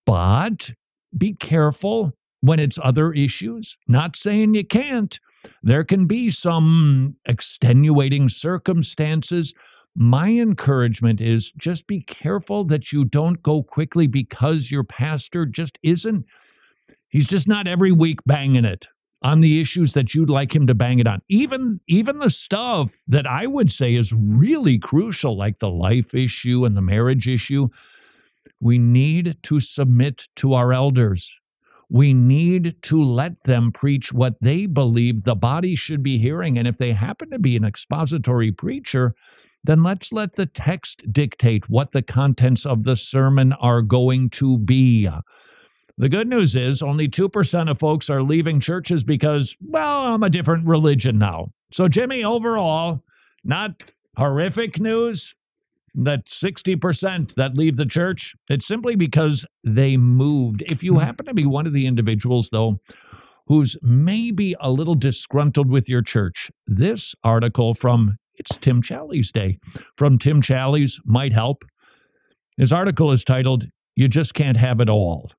[0.06, 0.72] But
[1.18, 3.78] be careful when it's other issues.
[3.88, 5.20] Not saying you can't.
[5.64, 9.54] There can be some extenuating circumstances,
[9.96, 15.78] My encouragement is just be careful that you don't go quickly because your pastor just
[15.84, 16.26] isn't,
[17.10, 18.88] he's just not every week banging it
[19.22, 21.22] on the issues that you'd like him to bang it on.
[21.30, 26.66] Even even the stuff that I would say is really crucial like the life issue
[26.66, 27.70] and the marriage issue,
[28.60, 31.40] we need to submit to our elders.
[31.90, 36.68] We need to let them preach what they believe the body should be hearing and
[36.68, 39.14] if they happen to be an expository preacher,
[39.64, 44.58] then let's let the text dictate what the contents of the sermon are going to
[44.58, 45.08] be.
[46.02, 50.32] The good news is only 2% of folks are leaving churches because, well, I'm a
[50.32, 51.52] different religion now.
[51.72, 53.04] So, Jimmy, overall,
[53.44, 53.84] not
[54.18, 55.36] horrific news
[55.94, 58.34] that 60% that leave the church.
[58.50, 60.64] It's simply because they moved.
[60.64, 61.04] If you mm-hmm.
[61.04, 62.80] happen to be one of the individuals, though,
[63.46, 69.60] who's maybe a little disgruntled with your church, this article from it's Tim Challies' day
[69.98, 71.64] from Tim Challies might help.
[72.58, 75.30] His article is titled, You Just Can't Have It All.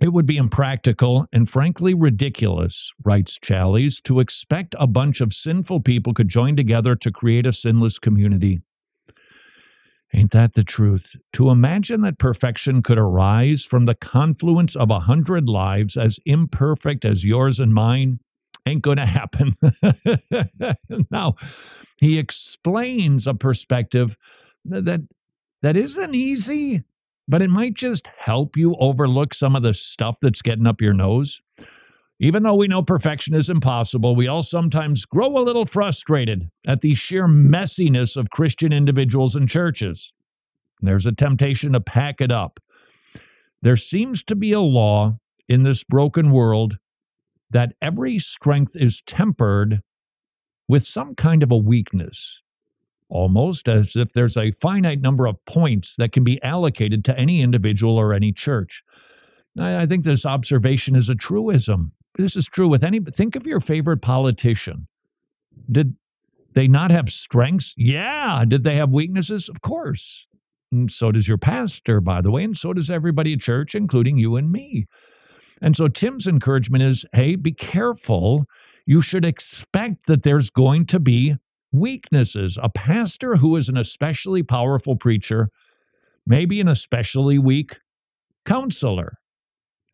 [0.00, 5.80] It would be impractical and frankly ridiculous, writes Challies, to expect a bunch of sinful
[5.80, 8.60] people could join together to create a sinless community.
[10.14, 11.16] Ain't that the truth?
[11.32, 17.04] To imagine that perfection could arise from the confluence of a hundred lives as imperfect
[17.04, 18.20] as yours and mine
[18.66, 19.56] ain't going to happen.
[21.10, 21.34] now,
[21.98, 24.16] he explains a perspective
[24.64, 25.02] that
[25.62, 26.84] that isn't easy,
[27.28, 30.92] but it might just help you overlook some of the stuff that's getting up your
[30.92, 31.40] nose.
[32.18, 36.80] Even though we know perfection is impossible, we all sometimes grow a little frustrated at
[36.80, 40.14] the sheer messiness of Christian individuals and churches.
[40.80, 42.60] There's a temptation to pack it up.
[43.60, 45.18] There seems to be a law
[45.48, 46.78] in this broken world
[47.50, 49.80] that every strength is tempered
[50.68, 52.42] with some kind of a weakness,
[53.08, 57.40] almost as if there's a finite number of points that can be allocated to any
[57.40, 58.82] individual or any church.
[59.58, 61.92] I, think this observation is a truism.
[62.16, 63.00] This is true with any.
[63.00, 64.86] Think of your favorite politician.
[65.70, 65.94] Did
[66.52, 67.74] they not have strengths?
[67.76, 68.44] Yeah.
[68.46, 69.48] Did they have weaknesses?
[69.48, 70.26] Of course.
[70.72, 74.18] And so does your pastor, by the way, and so does everybody at church, including
[74.18, 74.86] you and me.
[75.62, 78.44] And so Tim's encouragement is hey, be careful.
[78.84, 81.36] You should expect that there's going to be
[81.72, 82.58] weaknesses.
[82.62, 85.48] A pastor who is an especially powerful preacher
[86.26, 87.78] may be an especially weak
[88.44, 89.18] counselor.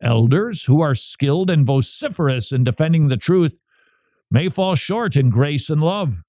[0.01, 3.59] Elders who are skilled and vociferous in defending the truth
[4.29, 6.23] may fall short in grace and love.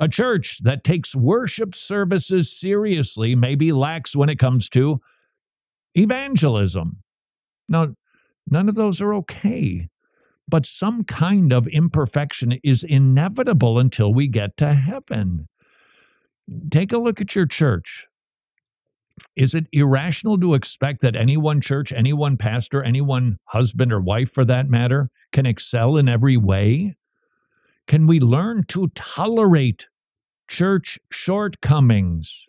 [0.00, 5.00] A church that takes worship services seriously may be lax when it comes to
[5.94, 6.98] evangelism.
[7.68, 7.94] Now,
[8.50, 9.88] none of those are okay,
[10.48, 15.48] but some kind of imperfection is inevitable until we get to heaven.
[16.70, 18.06] Take a look at your church.
[19.36, 23.92] Is it irrational to expect that any one church, any one pastor, any one husband
[23.92, 26.96] or wife for that matter, can excel in every way?
[27.86, 29.88] Can we learn to tolerate
[30.48, 32.46] church shortcomings?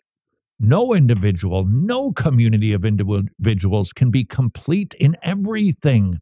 [0.58, 6.18] No individual, no community of individuals can be complete in everything.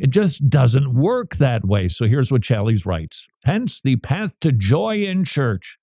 [0.00, 1.88] It just doesn't work that way.
[1.88, 5.78] So here's what Challies writes Hence, the path to joy in church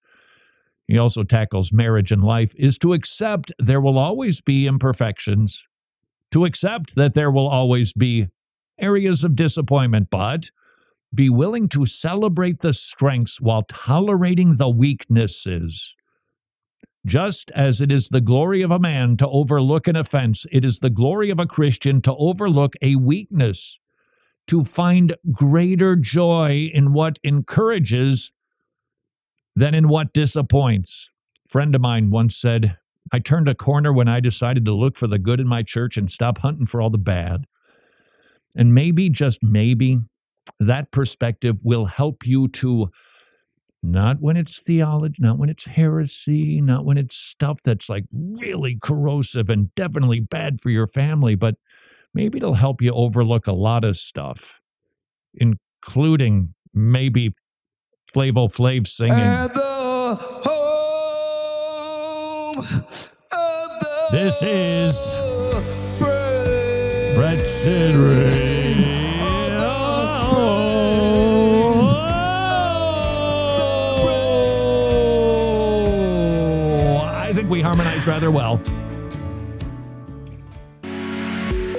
[0.88, 5.68] he also tackles marriage and life, is to accept there will always be imperfections,
[6.32, 8.28] to accept that there will always be
[8.80, 10.50] areas of disappointment, but
[11.14, 15.94] be willing to celebrate the strengths while tolerating the weaknesses.
[17.06, 20.80] Just as it is the glory of a man to overlook an offense, it is
[20.80, 23.80] the glory of a Christian to overlook a weakness,
[24.48, 28.32] to find greater joy in what encourages
[29.56, 31.10] than in what disappoints.
[31.48, 32.78] A friend of mine once said,
[33.12, 35.98] I turned a corner when I decided to look for the good in my church
[35.98, 37.46] and stop hunting for all the bad.
[38.56, 40.00] And maybe, just maybe,
[40.60, 42.90] that perspective will help you to
[43.84, 48.78] not when it's theology, not when it's heresy, not when it's stuff that's like really
[48.82, 51.56] corrosive and definitely bad for your family, but
[52.14, 54.60] maybe it'll help you overlook a lot of stuff,
[55.36, 57.34] including maybe
[58.14, 59.18] Flavor Flav singing.
[64.12, 64.96] This is
[67.18, 68.88] Wretched Radio.
[76.90, 78.62] Oh, I think we harmonize rather well.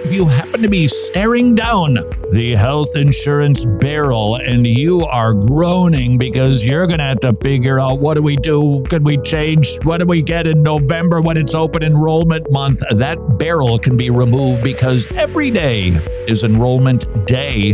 [0.08, 1.98] If you happen to be staring down
[2.32, 7.78] the health insurance barrel and you are groaning because you're going to have to figure
[7.78, 8.82] out what do we do?
[8.88, 9.76] Could we change?
[9.84, 12.82] What do we get in November when it's open enrollment month?
[12.90, 15.88] That barrel can be removed because every day
[16.26, 17.72] is enrollment day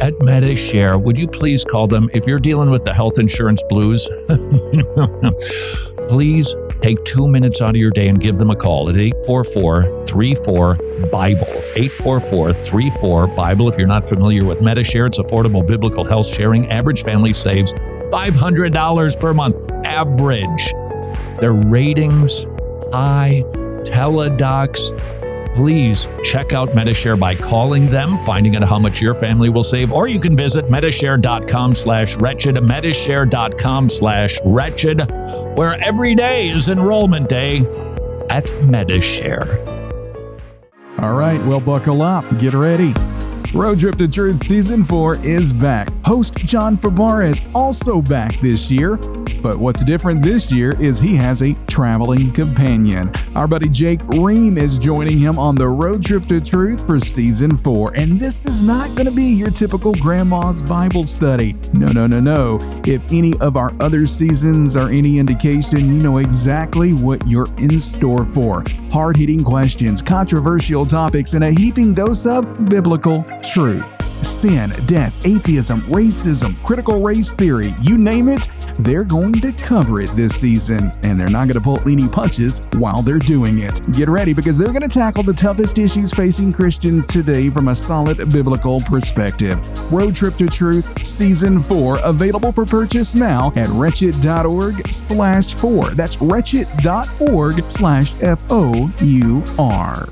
[0.00, 1.02] at MediShare.
[1.02, 4.08] Would you please call them if you're dealing with the health insurance blues?
[6.08, 6.54] please
[6.88, 10.74] take two minutes out of your day and give them a call at 844 34
[11.10, 11.46] Bible.
[11.76, 13.68] 844 34 Bible.
[13.68, 16.70] If you're not familiar with MediShare, it's affordable biblical health sharing.
[16.70, 19.56] Average family saves $500 per month.
[19.84, 20.72] Average.
[21.40, 22.44] Their ratings
[22.92, 23.44] high.
[23.84, 24.90] Teledocs
[25.58, 29.92] please check out MediShare by calling them, finding out how much your family will save,
[29.92, 35.10] or you can visit medishare.com slash wretched, medishare.com slash wretched,
[35.58, 37.58] where every day is enrollment day
[38.30, 39.66] at MediShare.
[41.00, 42.94] All right, well, buckle up, get ready.
[43.52, 45.88] Road Trip to Truth Season 4 is back.
[46.04, 48.96] Host John Fabar is also back this year.
[49.42, 53.12] But what's different this year is he has a traveling companion.
[53.34, 57.56] Our buddy Jake Ream is joining him on the Road Trip to Truth for Season
[57.58, 57.92] 4.
[57.94, 61.54] And this is not going to be your typical grandma's Bible study.
[61.72, 62.58] No, no, no, no.
[62.86, 67.80] If any of our other seasons are any indication, you know exactly what you're in
[67.80, 68.64] store for.
[68.90, 73.84] Hard hitting questions, controversial topics, and a heaping dose of biblical truth.
[74.24, 78.48] Sin, death, atheism, racism, critical race theory, you name it,
[78.78, 82.60] they're going to cover it this season, and they're not going to pull any punches
[82.74, 83.80] while they're doing it.
[83.92, 87.74] Get ready because they're going to tackle the toughest issues facing Christians today from a
[87.74, 89.58] solid biblical perspective.
[89.92, 95.90] Road Trip to Truth Season 4 available for purchase now at wretched.org slash 4.
[95.90, 100.08] That's wretched.org slash F-O-U-R.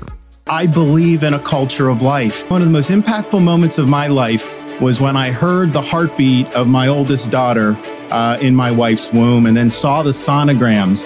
[0.49, 2.49] I believe in a culture of life.
[2.49, 4.49] One of the most impactful moments of my life
[4.79, 7.77] was when I heard the heartbeat of my oldest daughter
[8.11, 11.05] uh, in my wife's womb and then saw the sonograms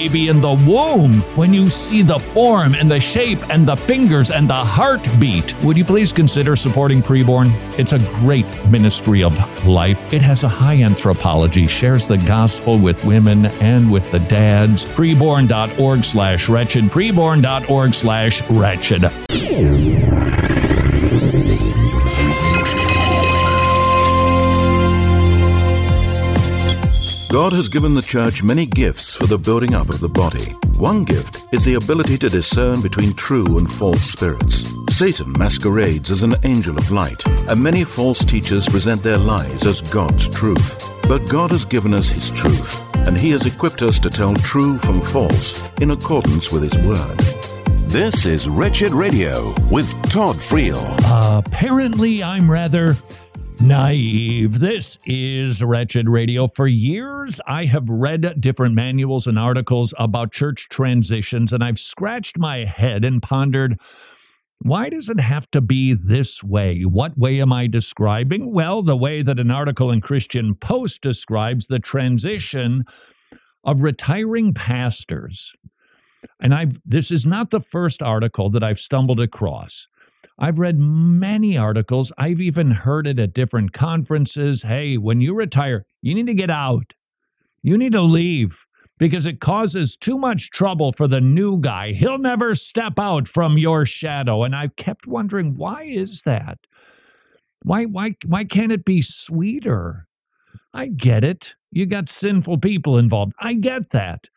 [0.00, 1.20] baby in the womb.
[1.36, 5.76] When you see the form and the shape and the fingers and the heartbeat, would
[5.76, 7.50] you please consider supporting Preborn?
[7.78, 9.36] It's a great ministry of
[9.66, 10.10] life.
[10.10, 14.86] It has a high anthropology, shares the gospel with women and with the dads.
[14.86, 16.84] Preborn.org slash wretched.
[16.84, 19.04] Preborn.org slash wretched.
[27.30, 30.46] God has given the church many gifts for the building up of the body.
[30.78, 34.74] One gift is the ability to discern between true and false spirits.
[34.90, 39.80] Satan masquerades as an angel of light, and many false teachers present their lies as
[39.80, 40.92] God's truth.
[41.02, 44.76] But God has given us His truth, and He has equipped us to tell true
[44.78, 47.18] from false in accordance with His word.
[47.88, 50.82] This is Wretched Radio with Todd Friel.
[51.38, 52.96] Apparently, I'm rather
[53.62, 54.60] naive.
[54.60, 56.48] This is Wretched Radio.
[56.48, 62.38] For years, I have read different manuals and articles about church transitions, and I've scratched
[62.38, 63.78] my head and pondered
[64.62, 66.82] why does it have to be this way?
[66.82, 68.52] What way am I describing?
[68.52, 72.84] Well, the way that an article in Christian Post describes the transition
[73.64, 75.54] of retiring pastors.
[76.40, 79.86] And I've this is not the first article that I've stumbled across.
[80.40, 82.12] I've read many articles.
[82.16, 84.62] I've even heard it at different conferences.
[84.62, 86.94] Hey, when you retire, you need to get out.
[87.62, 88.64] You need to leave
[88.98, 91.92] because it causes too much trouble for the new guy.
[91.92, 94.42] He'll never step out from your shadow.
[94.44, 96.58] And I kept wondering, why is that?
[97.62, 100.06] Why why why can't it be sweeter?
[100.72, 101.54] I get it.
[101.70, 103.34] You got sinful people involved.
[103.38, 104.28] I get that.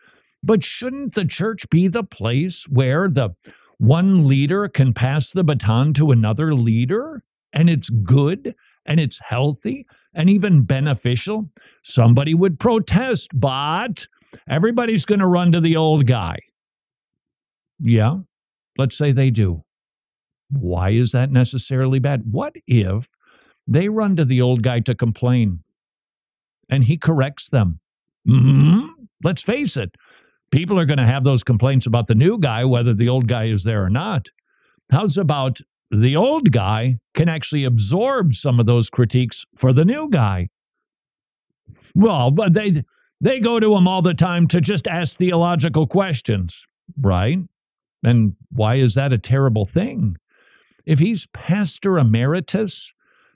[0.43, 3.29] But shouldn't the church be the place where the
[3.77, 8.55] one leader can pass the baton to another leader and it's good
[8.85, 11.49] and it's healthy and even beneficial?
[11.83, 14.07] Somebody would protest, but
[14.47, 16.37] everybody's going to run to the old guy.
[17.79, 18.19] Yeah,
[18.77, 19.63] let's say they do.
[20.49, 22.23] Why is that necessarily bad?
[22.31, 23.09] What if
[23.67, 25.63] they run to the old guy to complain
[26.69, 27.79] and he corrects them?
[28.25, 28.87] hmm
[29.23, 29.95] Let's face it,
[30.53, 33.45] people are going to have those complaints about the new guy, whether the old guy
[33.45, 34.29] is there or not.
[34.91, 40.09] How's about the old guy can actually absorb some of those critiques for the new
[40.11, 40.49] guy.
[41.95, 42.83] Well, but they
[43.19, 46.67] they go to him all the time to just ask theological questions,
[47.01, 47.39] right?
[48.03, 50.17] And why is that a terrible thing?
[50.85, 52.93] If he's pastor emeritus,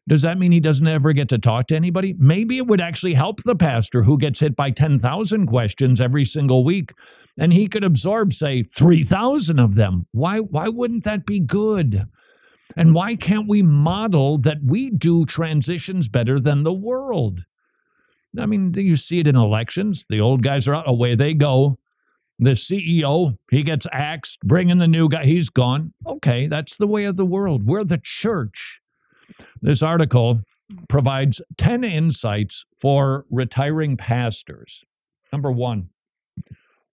[0.07, 2.15] does that mean he doesn't ever get to talk to anybody?
[2.17, 6.63] Maybe it would actually help the pastor who gets hit by 10,000 questions every single
[6.63, 6.91] week
[7.37, 10.07] and he could absorb say 3,000 of them.
[10.11, 12.05] Why why wouldn't that be good?
[12.75, 17.45] And why can't we model that we do transitions better than the world?
[18.37, 20.05] I mean, you see it in elections.
[20.09, 21.79] The old guys are out, away they go.
[22.39, 25.93] The CEO, he gets axed, bring in the new guy, he's gone.
[26.05, 27.65] Okay, that's the way of the world.
[27.65, 28.79] We're the church.
[29.61, 30.87] This article mm.
[30.89, 34.83] provides 10 insights for retiring pastors.
[35.31, 35.89] Number one,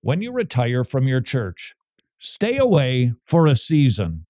[0.01, 1.75] when you retire from your church,
[2.19, 4.27] stay away for a season.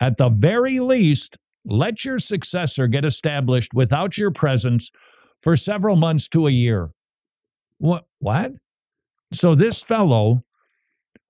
[0.00, 4.90] At the very least, let your successor get established without your presence
[5.42, 6.90] for several months to a year.
[7.78, 8.06] What?
[8.18, 8.52] What?
[9.32, 10.42] So, this fellow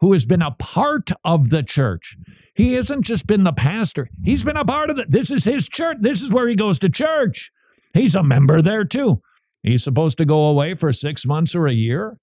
[0.01, 2.17] who has been a part of the church,
[2.55, 5.11] he hasn't just been the pastor, he's been a part of it.
[5.11, 5.99] This is his church.
[6.01, 7.51] This is where he goes to church.
[7.95, 9.21] He's a member there too.
[9.63, 12.17] He's supposed to go away for six months or a year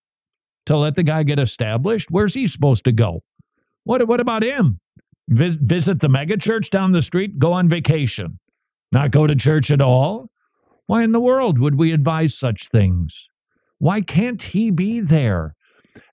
[0.65, 2.09] to let the guy get established.
[2.09, 3.23] Where's he supposed to go?
[3.83, 4.79] What, what about him?
[5.27, 8.39] Vis- visit the mega church down the street, go on vacation,
[8.91, 10.29] not go to church at all?
[10.87, 13.27] Why in the world would we advise such things?
[13.79, 15.55] Why can't he be there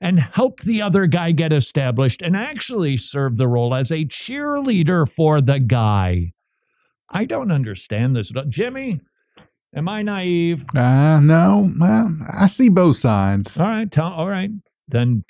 [0.00, 5.08] and help the other guy get established and actually serve the role as a cheerleader
[5.08, 6.32] for the guy?
[7.10, 8.32] I don't understand this.
[8.48, 9.00] Jimmy,
[9.74, 10.64] am I naive?
[10.74, 13.58] Uh, no, well, I see both sides.
[13.58, 14.50] All right, tell, all right.
[14.88, 15.24] Then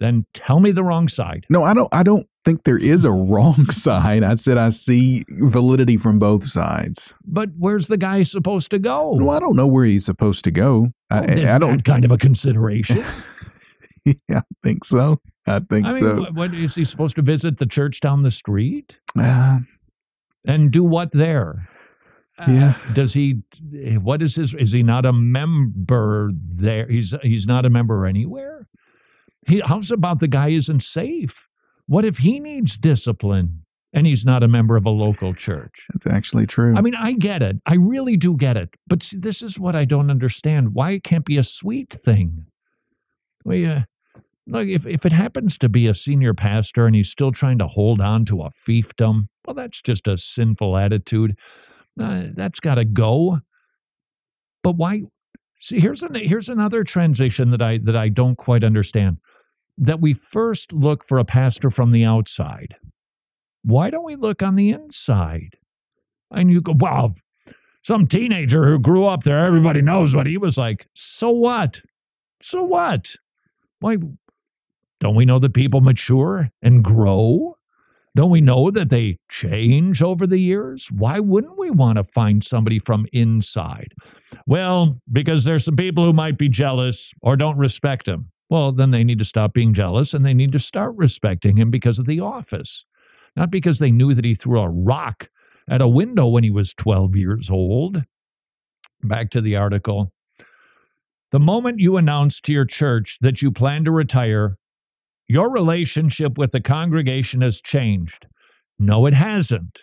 [0.00, 1.46] then tell me the wrong side.
[1.48, 4.22] No, I don't I don't think there is a wrong side.
[4.22, 7.14] I said I see validity from both sides.
[7.24, 9.14] But where's the guy supposed to go?
[9.14, 10.88] Well, I don't know where he's supposed to go.
[11.10, 13.04] Oh, I, I don't that kind of a consideration.
[14.28, 15.20] yeah, I think so.
[15.46, 16.20] I think I mean, so.
[16.20, 19.58] what, what is he supposed to visit the church down the street Uh,
[20.46, 21.68] and do what there?
[22.38, 22.78] Uh, Yeah.
[22.92, 23.42] does he?
[24.02, 24.54] What is his?
[24.54, 26.86] Is he not a member there?
[26.88, 28.66] He's he's not a member anywhere.
[29.46, 31.46] He, how's about the guy isn't safe?
[31.86, 33.60] What if he needs discipline
[33.92, 35.86] and he's not a member of a local church?
[35.92, 36.74] That's actually true.
[36.76, 37.56] I mean, I get it.
[37.66, 38.70] I really do get it.
[38.86, 40.74] But see, this is what I don't understand.
[40.74, 42.46] Why it can't be a sweet thing?
[43.44, 43.84] Well, yeah.
[44.46, 47.66] Look, if, if it happens to be a senior pastor and he's still trying to
[47.66, 51.38] hold on to a fiefdom, well, that's just a sinful attitude.
[51.98, 53.38] Uh, that's got to go.
[54.62, 55.02] But why?
[55.58, 59.18] See, here's an, here's another transition that I that I don't quite understand.
[59.78, 62.74] That we first look for a pastor from the outside.
[63.62, 65.56] Why don't we look on the inside?
[66.30, 67.14] And you go, well,
[67.82, 70.86] some teenager who grew up there, everybody knows what he was like.
[70.94, 71.80] So what?
[72.42, 73.14] So what?
[73.80, 73.96] Why
[75.04, 77.58] don't we know that people mature and grow?
[78.16, 80.90] Don't we know that they change over the years?
[80.90, 83.92] Why wouldn't we want to find somebody from inside?
[84.46, 88.30] Well, because there's some people who might be jealous or don't respect him.
[88.48, 91.70] Well, then they need to stop being jealous and they need to start respecting him
[91.70, 92.86] because of the office,
[93.36, 95.28] not because they knew that he threw a rock
[95.68, 98.04] at a window when he was 12 years old.
[99.02, 100.14] Back to the article.
[101.30, 104.56] The moment you announce to your church that you plan to retire,
[105.28, 108.26] your relationship with the congregation has changed.
[108.78, 109.80] No, it hasn't.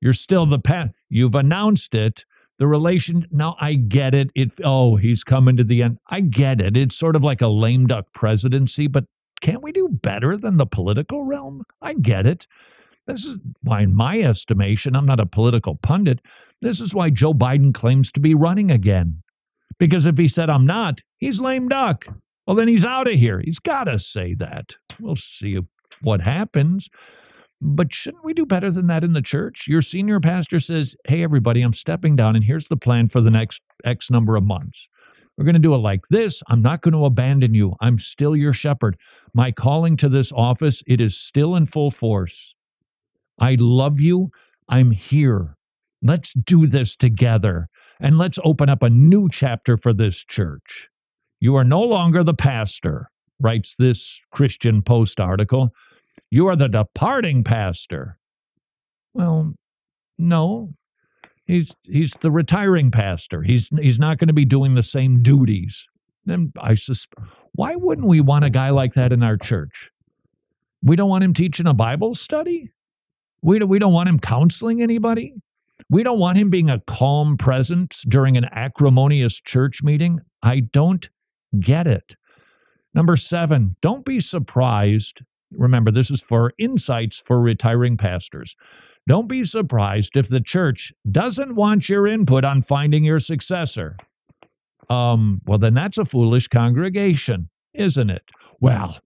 [0.00, 2.24] You're still the pa- you've announced it.
[2.58, 4.30] The relation now I get it.
[4.34, 5.98] It oh, he's coming to the end.
[6.08, 6.76] I get it.
[6.76, 9.04] It's sort of like a lame duck presidency, but
[9.40, 11.64] can't we do better than the political realm?
[11.82, 12.46] I get it.
[13.06, 16.20] This is why, in my estimation, I'm not a political pundit.
[16.62, 19.22] This is why Joe Biden claims to be running again.
[19.78, 22.06] Because if he said I'm not, he's lame duck.
[22.46, 23.40] Well, then he's out of here.
[23.42, 24.76] He's got to say that.
[25.00, 25.58] We'll see
[26.02, 26.88] what happens.
[27.60, 29.66] But shouldn't we do better than that in the church?
[29.66, 33.30] Your senior pastor says, Hey, everybody, I'm stepping down, and here's the plan for the
[33.30, 34.88] next X number of months.
[35.36, 36.42] We're going to do it like this.
[36.48, 37.74] I'm not going to abandon you.
[37.80, 38.96] I'm still your shepherd.
[39.32, 42.54] My calling to this office, it is still in full force.
[43.40, 44.30] I love you.
[44.68, 45.56] I'm here.
[46.02, 47.68] Let's do this together
[47.98, 50.88] and let's open up a new chapter for this church.
[51.44, 55.74] You are no longer the pastor, writes this Christian Post article.
[56.30, 58.16] You are the departing pastor.
[59.12, 59.52] Well,
[60.16, 60.72] no.
[61.44, 63.42] He's he's the retiring pastor.
[63.42, 65.86] He's he's not going to be doing the same duties.
[66.24, 69.90] Then I suspect why wouldn't we want a guy like that in our church?
[70.82, 72.70] We don't want him teaching a Bible study?
[73.42, 75.34] We don't, we don't want him counseling anybody.
[75.90, 80.20] We don't want him being a calm presence during an acrimonious church meeting.
[80.42, 81.06] I don't
[81.60, 82.16] get it.
[82.94, 85.20] Number seven, don't be surprised.
[85.52, 88.56] Remember, this is for insights for retiring pastors.
[89.06, 93.96] Don't be surprised if the church doesn't want your input on finding your successor.
[94.88, 98.22] Um, well, then that's a foolish congregation, isn't it?
[98.60, 98.98] Well,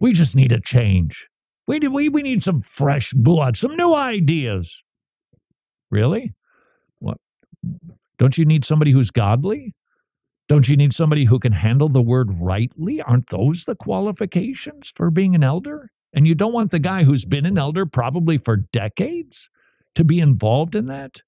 [0.00, 1.26] we just need a change.
[1.66, 4.82] We, we, we need some fresh blood, some new ideas.
[5.90, 6.34] Really?
[6.98, 7.18] What?
[8.18, 9.74] Don't you need somebody who's godly?
[10.48, 13.02] Don't you need somebody who can handle the word rightly?
[13.02, 15.90] Aren't those the qualifications for being an elder?
[16.12, 19.50] And you don't want the guy who's been an elder probably for decades
[19.96, 21.20] to be involved in that?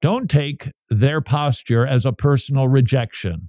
[0.00, 3.48] Don't take their posture as a personal rejection.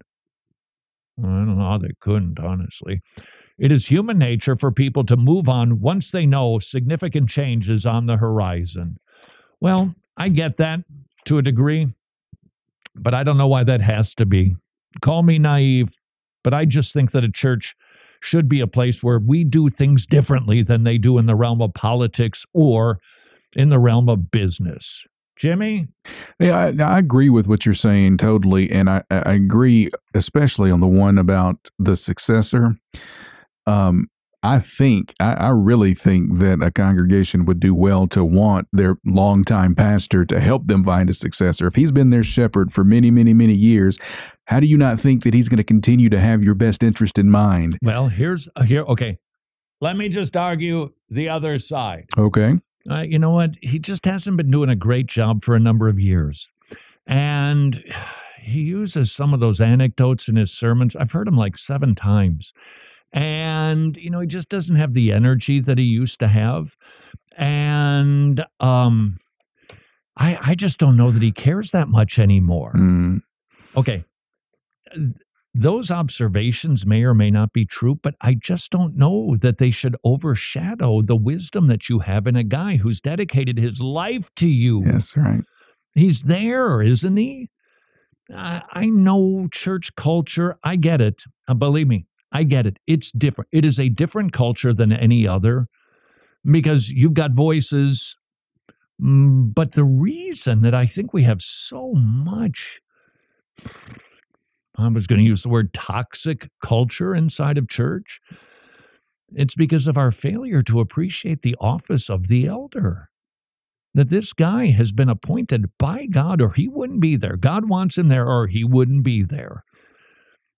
[1.20, 3.02] I don't know they couldn't, honestly.
[3.58, 7.86] It is human nature for people to move on once they know significant change is
[7.86, 8.98] on the horizon.
[9.60, 10.80] Well, I get that
[11.26, 11.88] to a degree,
[12.96, 14.56] but I don't know why that has to be.
[15.02, 15.96] Call me naive,
[16.44, 17.76] but I just think that a church
[18.22, 21.62] should be a place where we do things differently than they do in the realm
[21.62, 23.00] of politics or
[23.56, 25.06] in the realm of business.
[25.36, 25.88] Jimmy?
[26.40, 28.70] Yeah, I, I agree with what you're saying totally.
[28.70, 32.76] And I, I agree, especially on the one about the successor.
[33.66, 34.08] Um,
[34.44, 38.98] I think, I, I really think that a congregation would do well to want their
[39.06, 41.68] longtime pastor to help them find a successor.
[41.68, 44.00] If he's been their shepherd for many, many, many years,
[44.46, 47.20] how do you not think that he's going to continue to have your best interest
[47.20, 47.78] in mind?
[47.84, 48.82] Well, here's here.
[48.82, 49.20] Okay,
[49.80, 52.06] let me just argue the other side.
[52.18, 52.60] Okay.
[52.90, 53.56] Uh, you know what?
[53.62, 56.50] He just hasn't been doing a great job for a number of years,
[57.06, 57.84] and
[58.42, 60.96] he uses some of those anecdotes in his sermons.
[60.96, 62.54] I've heard him like seven times,
[63.14, 66.76] and you know he just doesn't have the energy that he used to have,
[67.38, 69.18] and um,
[70.18, 72.74] I I just don't know that he cares that much anymore.
[72.76, 73.22] Mm.
[73.76, 74.04] Okay,
[75.54, 79.72] those observations may or may not be true, but I just don't know that they
[79.72, 84.48] should overshadow the wisdom that you have in a guy who's dedicated his life to
[84.48, 84.86] you.
[84.86, 85.44] Yes, right.
[85.94, 87.50] He's there, isn't he?
[88.34, 90.58] I, I know church culture.
[90.64, 91.22] I get it.
[91.50, 92.78] Uh, believe me, I get it.
[92.88, 93.50] It's different.
[93.52, 95.68] It is a different culture than any other
[96.50, 98.16] because you've got voices.
[99.02, 102.80] Mm, But the reason that I think we have so much
[104.78, 108.20] I was going to use the word toxic culture inside of church.
[109.34, 113.10] It's because of our failure to appreciate the office of the elder.
[113.94, 117.36] That this guy has been appointed by God, or he wouldn't be there.
[117.36, 119.64] God wants him there, or he wouldn't be there.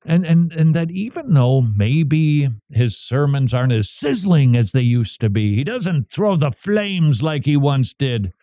[0.06, 5.22] And, and, and that even though maybe his sermons aren't as sizzling as they used
[5.22, 8.34] to be, he doesn't throw the flames like he once did.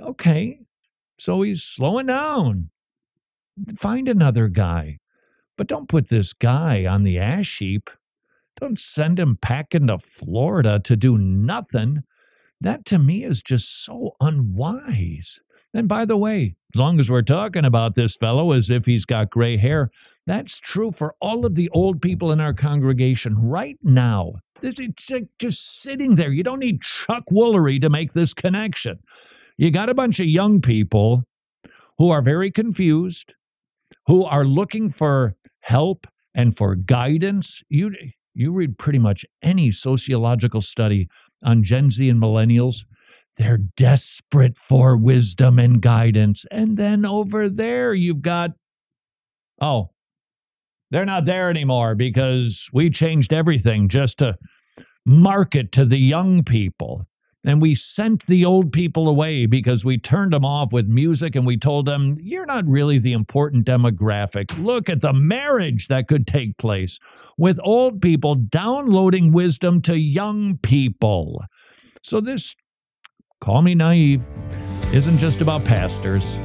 [0.00, 0.60] Okay,
[1.18, 2.70] so he's slowing down.
[3.76, 4.98] Find another guy.
[5.56, 7.90] But don't put this guy on the ash heap.
[8.60, 12.04] Don't send him packing to Florida to do nothing.
[12.60, 15.40] That to me is just so unwise.
[15.74, 19.04] And by the way, as long as we're talking about this fellow as if he's
[19.04, 19.90] got gray hair,
[20.26, 24.34] that's true for all of the old people in our congregation right now.
[24.60, 26.30] This it's like just sitting there.
[26.30, 28.98] You don't need Chuck Woolery to make this connection.
[29.58, 31.24] You got a bunch of young people
[31.98, 33.34] who are very confused,
[34.06, 37.62] who are looking for help and for guidance.
[37.68, 37.94] You
[38.34, 41.08] you read pretty much any sociological study
[41.42, 42.84] on Gen Z and millennials,
[43.38, 46.44] they're desperate for wisdom and guidance.
[46.50, 48.50] And then over there you've got
[49.60, 49.90] oh,
[50.90, 54.36] they're not there anymore because we changed everything just to
[55.06, 57.06] market to the young people.
[57.44, 61.44] And we sent the old people away because we turned them off with music and
[61.44, 64.56] we told them, you're not really the important demographic.
[64.62, 67.00] Look at the marriage that could take place
[67.36, 71.42] with old people downloading wisdom to young people.
[72.04, 72.54] So, this,
[73.42, 74.24] call me naive,
[74.92, 76.38] isn't just about pastors.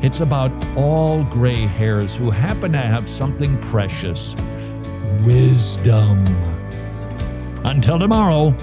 [0.00, 4.34] It's about all gray hairs who happen to have something precious
[5.22, 6.24] wisdom.
[7.64, 8.54] Until tomorrow,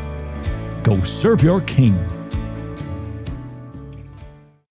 [0.81, 2.03] go serve your king.